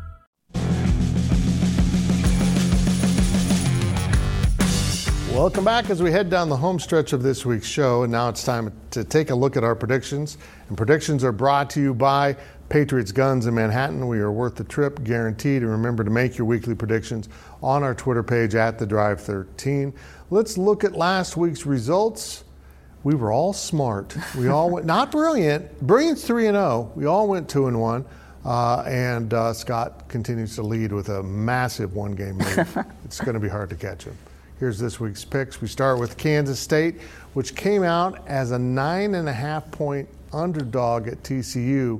Welcome 5.41 5.65
back 5.65 5.89
as 5.89 6.03
we 6.03 6.11
head 6.11 6.29
down 6.29 6.49
the 6.49 6.57
home 6.57 6.77
stretch 6.77 7.13
of 7.13 7.23
this 7.23 7.47
week's 7.47 7.65
show. 7.65 8.03
And 8.03 8.11
now 8.11 8.29
it's 8.29 8.43
time 8.43 8.71
to 8.91 9.03
take 9.03 9.31
a 9.31 9.35
look 9.35 9.57
at 9.57 9.63
our 9.63 9.73
predictions. 9.73 10.37
And 10.69 10.77
predictions 10.77 11.23
are 11.23 11.31
brought 11.31 11.67
to 11.71 11.81
you 11.81 11.95
by 11.95 12.37
Patriots 12.69 13.11
Guns 13.11 13.47
in 13.47 13.55
Manhattan. 13.55 14.07
We 14.07 14.19
are 14.19 14.31
worth 14.31 14.53
the 14.53 14.63
trip, 14.63 15.03
guaranteed. 15.03 15.63
And 15.63 15.71
remember 15.71 16.03
to 16.03 16.11
make 16.11 16.37
your 16.37 16.45
weekly 16.45 16.75
predictions 16.75 17.27
on 17.63 17.81
our 17.81 17.95
Twitter 17.95 18.21
page 18.21 18.53
at 18.53 18.77
the 18.77 18.85
Drive 18.85 19.19
13. 19.19 19.91
Let's 20.29 20.59
look 20.59 20.83
at 20.83 20.93
last 20.93 21.35
week's 21.35 21.65
results. 21.65 22.43
We 23.03 23.15
were 23.15 23.31
all 23.31 23.51
smart. 23.51 24.15
We 24.37 24.47
all 24.47 24.69
went 24.69 24.85
not 24.95 25.11
brilliant. 25.11 25.81
Brilliant's 25.81 26.23
three 26.23 26.45
and 26.45 26.55
zero. 26.55 26.91
We 26.95 27.07
all 27.07 27.27
went 27.27 27.49
two 27.49 27.65
and 27.65 27.81
one. 27.81 28.05
Uh, 28.45 28.83
and 28.85 29.33
uh, 29.33 29.53
Scott 29.53 30.07
continues 30.07 30.53
to 30.57 30.61
lead 30.61 30.91
with 30.91 31.09
a 31.09 31.23
massive 31.23 31.95
one-game 31.95 32.37
lead. 32.37 32.67
it's 33.05 33.19
going 33.19 33.33
to 33.33 33.39
be 33.39 33.49
hard 33.49 33.71
to 33.71 33.75
catch 33.75 34.03
him. 34.03 34.15
Here's 34.61 34.77
this 34.77 34.99
week's 34.99 35.25
picks. 35.25 35.59
We 35.59 35.67
start 35.67 35.97
with 35.97 36.17
Kansas 36.17 36.59
State, 36.59 37.01
which 37.33 37.55
came 37.55 37.81
out 37.81 38.27
as 38.27 38.51
a 38.51 38.59
nine 38.59 39.15
and 39.15 39.27
a 39.27 39.33
half 39.33 39.71
point 39.71 40.07
underdog 40.31 41.07
at 41.07 41.23
TCU. 41.23 41.99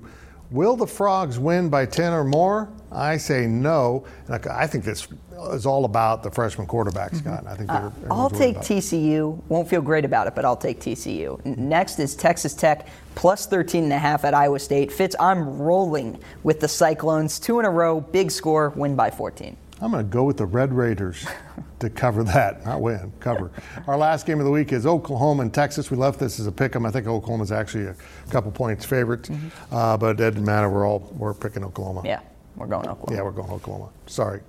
Will 0.52 0.76
the 0.76 0.86
Frogs 0.86 1.40
win 1.40 1.70
by 1.70 1.88
10 1.88 2.14
or 2.14 2.24
more? 2.24 2.70
I 2.92 3.18
say 3.18 3.48
no. 3.48 4.06
And 4.28 4.46
I 4.46 4.68
think 4.68 4.84
this 4.84 5.08
is 5.54 5.66
all 5.66 5.86
about 5.86 6.22
the 6.22 6.30
freshman 6.30 6.68
quarterback, 6.68 7.16
Scott. 7.16 7.48
I 7.48 7.56
think 7.56 7.68
they're, 7.68 7.80
Mm-hmm. 7.80 8.12
Uh, 8.12 8.16
I'll 8.16 8.30
take 8.30 8.58
about 8.58 8.70
it. 8.70 8.76
TCU. 8.76 9.42
Won't 9.48 9.68
feel 9.68 9.82
great 9.82 10.06
about 10.06 10.28
it, 10.28 10.36
but 10.36 10.46
I'll 10.46 10.56
take 10.56 10.80
TCU. 10.80 11.44
Next 11.58 11.98
is 11.98 12.16
Texas 12.16 12.54
Tech 12.54 12.88
plus 13.16 13.48
13 13.48 13.86
and 13.86 13.94
a 13.94 13.98
half 13.98 14.24
at 14.24 14.36
Iowa 14.36 14.60
State. 14.60 14.92
Fitz, 14.92 15.16
I'm 15.20 15.60
rolling 15.60 16.20
with 16.44 16.60
the 16.60 16.68
Cyclones. 16.68 17.40
Two 17.40 17.60
in 17.60 17.66
a 17.66 17.72
row, 17.72 18.02
big 18.02 18.30
score, 18.30 18.70
win 18.76 18.96
by 18.96 19.10
14. 19.10 19.58
I'm 19.82 19.90
going 19.94 20.06
to 20.06 20.12
go 20.12 20.26
with 20.26 20.38
the 20.38 20.46
Red 20.46 20.72
Raiders 20.74 21.26
to 21.82 21.90
cover 21.90 22.24
that, 22.24 22.66
not 22.66 22.82
win, 22.82 23.12
cover. 23.20 23.52
Our 23.88 23.98
last 23.98 24.26
game 24.26 24.40
of 24.40 24.46
the 24.46 24.52
week 24.52 24.72
is 24.72 24.86
Oklahoma 24.86 25.44
and 25.44 25.54
Texas. 25.54 25.92
We 25.92 25.98
left 25.98 26.20
this 26.20 26.40
as 26.40 26.48
a 26.48 26.52
pick 26.52 26.76
'em. 26.76 26.86
I 26.86 26.92
think 26.92 27.08
Oklahoma's 27.08 27.52
actually 27.52 27.86
a 27.88 27.96
couple 28.30 28.52
points 28.52 28.86
favorite, 28.86 29.30
uh, 29.72 29.98
but 29.98 30.12
it 30.12 30.32
doesn't 30.32 30.46
matter. 30.46 30.70
We're 30.70 30.88
all 30.88 31.12
we're 31.18 31.34
picking 31.34 31.64
Oklahoma. 31.64 32.00
Mm-hmm. 32.00 32.08
Yeah, 32.08 32.20
we're 32.56 32.68
going 32.68 32.88
Oklahoma. 32.88 33.16
Yeah, 33.16 33.24
we're 33.24 33.32
going 33.32 33.52
Oklahoma. 33.52 33.90
Sorry, 34.08 34.42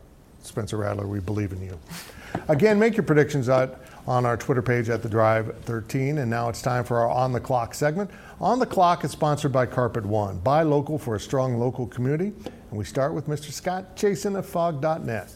Spencer 0.43 0.77
Rattler, 0.77 1.07
we 1.07 1.21
believe 1.21 1.53
in 1.53 1.63
you. 1.63 1.79
Again, 2.49 2.79
make 2.79 2.97
your 2.97 3.05
predictions 3.05 3.49
out 3.49 3.81
on 4.07 4.27
our 4.27 4.37
Twitter 4.37 4.63
page 4.63 4.89
at 4.89 5.03
the 5.03 5.09
Drive 5.09 5.55
13. 5.65 6.19
And 6.19 6.31
now 6.31 6.49
it's 6.49 6.63
time 6.63 6.83
for 6.83 6.99
our 6.99 7.09
On 7.11 7.33
the 7.33 7.41
Clock 7.41 7.75
segment. 7.75 8.11
On 8.41 8.59
the 8.59 8.67
Clock 8.67 9.05
is 9.05 9.11
sponsored 9.13 9.53
by 9.53 9.67
Carpet 9.67 10.05
One. 10.05 10.39
Buy 10.39 10.63
local 10.63 10.99
for 10.99 11.15
a 11.15 11.21
strong 11.21 11.59
local 11.59 11.87
community. 11.87 12.33
And 12.71 12.79
we 12.79 12.85
start 12.85 13.15
with 13.15 13.29
Mr. 13.29 13.53
Scott 13.53 13.97
Chasen 13.97 14.37
of 14.37 14.47
Phog.net. 14.47 15.33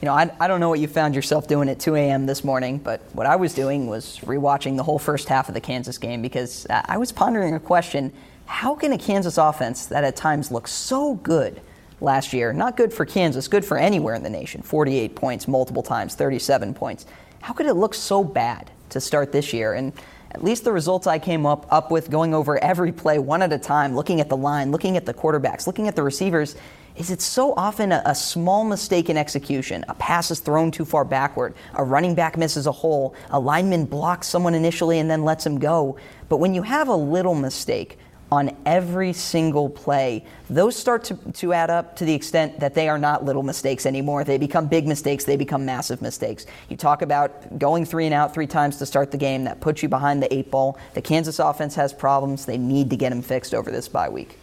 You 0.00 0.06
know, 0.06 0.14
I, 0.14 0.30
I 0.38 0.46
don't 0.46 0.60
know 0.60 0.68
what 0.68 0.78
you 0.78 0.86
found 0.86 1.16
yourself 1.16 1.48
doing 1.48 1.68
at 1.68 1.80
2 1.80 1.96
a.m. 1.96 2.26
this 2.26 2.44
morning, 2.44 2.78
but 2.78 3.00
what 3.14 3.26
I 3.26 3.34
was 3.34 3.52
doing 3.52 3.88
was 3.88 4.20
rewatching 4.20 4.76
the 4.76 4.84
whole 4.84 4.98
first 5.00 5.28
half 5.28 5.48
of 5.48 5.54
the 5.54 5.60
Kansas 5.60 5.98
game 5.98 6.22
because 6.22 6.68
I 6.70 6.96
was 6.98 7.10
pondering 7.10 7.54
a 7.54 7.60
question 7.60 8.12
how 8.46 8.76
can 8.76 8.92
a 8.92 8.98
Kansas 8.98 9.38
offense 9.38 9.86
that 9.86 10.04
at 10.04 10.14
times 10.14 10.52
looked 10.52 10.68
so 10.68 11.16
good 11.16 11.60
last 12.00 12.32
year, 12.32 12.52
not 12.52 12.76
good 12.76 12.92
for 12.92 13.04
Kansas, 13.04 13.48
good 13.48 13.64
for 13.64 13.76
anywhere 13.76 14.14
in 14.14 14.22
the 14.22 14.30
nation, 14.30 14.62
48 14.62 15.16
points 15.16 15.48
multiple 15.48 15.82
times, 15.82 16.14
37 16.14 16.74
points, 16.74 17.04
how 17.40 17.52
could 17.52 17.66
it 17.66 17.74
look 17.74 17.92
so 17.92 18.22
bad 18.22 18.70
to 18.90 19.00
start 19.00 19.32
this 19.32 19.52
year? 19.52 19.74
And 19.74 19.92
at 20.30 20.44
least 20.44 20.62
the 20.62 20.72
results 20.72 21.08
I 21.08 21.18
came 21.18 21.44
up, 21.44 21.66
up 21.72 21.90
with 21.90 22.08
going 22.08 22.34
over 22.34 22.62
every 22.62 22.92
play 22.92 23.18
one 23.18 23.42
at 23.42 23.52
a 23.52 23.58
time, 23.58 23.96
looking 23.96 24.20
at 24.20 24.28
the 24.28 24.36
line, 24.36 24.70
looking 24.70 24.96
at 24.96 25.06
the 25.06 25.14
quarterbacks, 25.14 25.66
looking 25.66 25.88
at 25.88 25.96
the 25.96 26.04
receivers, 26.04 26.54
is 26.98 27.10
it's 27.10 27.24
so 27.24 27.54
often 27.54 27.92
a, 27.92 28.02
a 28.04 28.14
small 28.14 28.64
mistake 28.64 29.08
in 29.08 29.16
execution. 29.16 29.84
A 29.88 29.94
pass 29.94 30.30
is 30.30 30.40
thrown 30.40 30.70
too 30.70 30.84
far 30.84 31.04
backward, 31.04 31.54
a 31.74 31.84
running 31.84 32.14
back 32.14 32.36
misses 32.36 32.66
a 32.66 32.72
hole, 32.72 33.14
a 33.30 33.38
lineman 33.38 33.84
blocks 33.84 34.26
someone 34.26 34.54
initially 34.54 34.98
and 34.98 35.10
then 35.10 35.24
lets 35.24 35.46
him 35.46 35.58
go. 35.58 35.96
But 36.28 36.38
when 36.38 36.54
you 36.54 36.62
have 36.62 36.88
a 36.88 36.96
little 36.96 37.34
mistake, 37.34 37.98
on 38.30 38.54
every 38.66 39.12
single 39.12 39.70
play, 39.70 40.24
those 40.50 40.76
start 40.76 41.04
to, 41.04 41.14
to 41.32 41.52
add 41.52 41.70
up 41.70 41.96
to 41.96 42.04
the 42.04 42.12
extent 42.12 42.60
that 42.60 42.74
they 42.74 42.88
are 42.88 42.98
not 42.98 43.24
little 43.24 43.42
mistakes 43.42 43.86
anymore. 43.86 44.22
They 44.22 44.38
become 44.38 44.66
big 44.66 44.86
mistakes, 44.86 45.24
they 45.24 45.36
become 45.36 45.64
massive 45.64 46.02
mistakes. 46.02 46.44
You 46.68 46.76
talk 46.76 47.02
about 47.02 47.58
going 47.58 47.84
three 47.84 48.04
and 48.04 48.14
out 48.14 48.34
three 48.34 48.46
times 48.46 48.76
to 48.78 48.86
start 48.86 49.10
the 49.10 49.16
game, 49.16 49.44
that 49.44 49.60
puts 49.60 49.82
you 49.82 49.88
behind 49.88 50.22
the 50.22 50.32
eight 50.32 50.50
ball. 50.50 50.78
The 50.94 51.02
Kansas 51.02 51.38
offense 51.38 51.74
has 51.76 51.92
problems. 51.92 52.44
They 52.44 52.58
need 52.58 52.90
to 52.90 52.96
get 52.96 53.10
them 53.10 53.22
fixed 53.22 53.54
over 53.54 53.70
this 53.70 53.88
bye 53.88 54.08
week. 54.08 54.38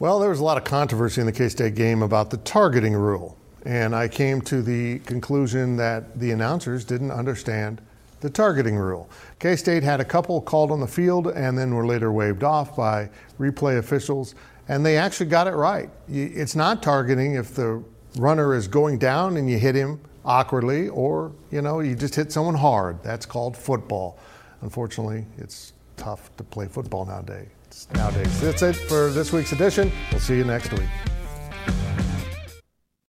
Well, 0.00 0.20
there 0.20 0.30
was 0.30 0.38
a 0.38 0.44
lot 0.44 0.56
of 0.56 0.62
controversy 0.62 1.20
in 1.20 1.26
the 1.26 1.32
K 1.32 1.48
State 1.48 1.74
game 1.74 2.02
about 2.02 2.30
the 2.30 2.36
targeting 2.36 2.94
rule. 2.94 3.36
And 3.64 3.96
I 3.96 4.06
came 4.06 4.40
to 4.42 4.62
the 4.62 5.00
conclusion 5.00 5.76
that 5.78 6.20
the 6.20 6.30
announcers 6.30 6.84
didn't 6.84 7.10
understand 7.10 7.80
the 8.20 8.30
targeting 8.30 8.76
rule. 8.76 9.10
K 9.40 9.56
State 9.56 9.82
had 9.82 10.00
a 10.00 10.04
couple 10.04 10.40
called 10.40 10.70
on 10.70 10.78
the 10.78 10.86
field 10.86 11.26
and 11.26 11.58
then 11.58 11.74
were 11.74 11.84
later 11.84 12.12
waved 12.12 12.44
off 12.44 12.76
by 12.76 13.10
replay 13.40 13.78
officials, 13.78 14.36
and 14.68 14.86
they 14.86 14.96
actually 14.96 15.26
got 15.26 15.48
it 15.48 15.54
right. 15.54 15.90
It's 16.08 16.54
not 16.54 16.80
targeting 16.80 17.34
if 17.34 17.56
the 17.56 17.82
runner 18.18 18.54
is 18.54 18.68
going 18.68 18.98
down 18.98 19.36
and 19.36 19.50
you 19.50 19.58
hit 19.58 19.74
him 19.74 20.00
awkwardly, 20.24 20.90
or 20.90 21.32
you 21.50 21.60
know 21.60 21.80
you 21.80 21.96
just 21.96 22.14
hit 22.14 22.30
someone 22.30 22.54
hard. 22.54 23.02
That's 23.02 23.26
called 23.26 23.56
football. 23.56 24.16
Unfortunately, 24.60 25.26
it's 25.38 25.72
tough 25.96 26.30
to 26.36 26.44
play 26.44 26.68
football 26.68 27.04
nowadays. 27.04 27.48
Nowadays, 27.94 28.40
that's 28.40 28.62
it 28.62 28.76
for 28.76 29.10
this 29.10 29.32
week's 29.32 29.52
edition. 29.52 29.92
We'll 30.10 30.20
see 30.20 30.36
you 30.36 30.44
next 30.44 30.72
week. 30.72 30.88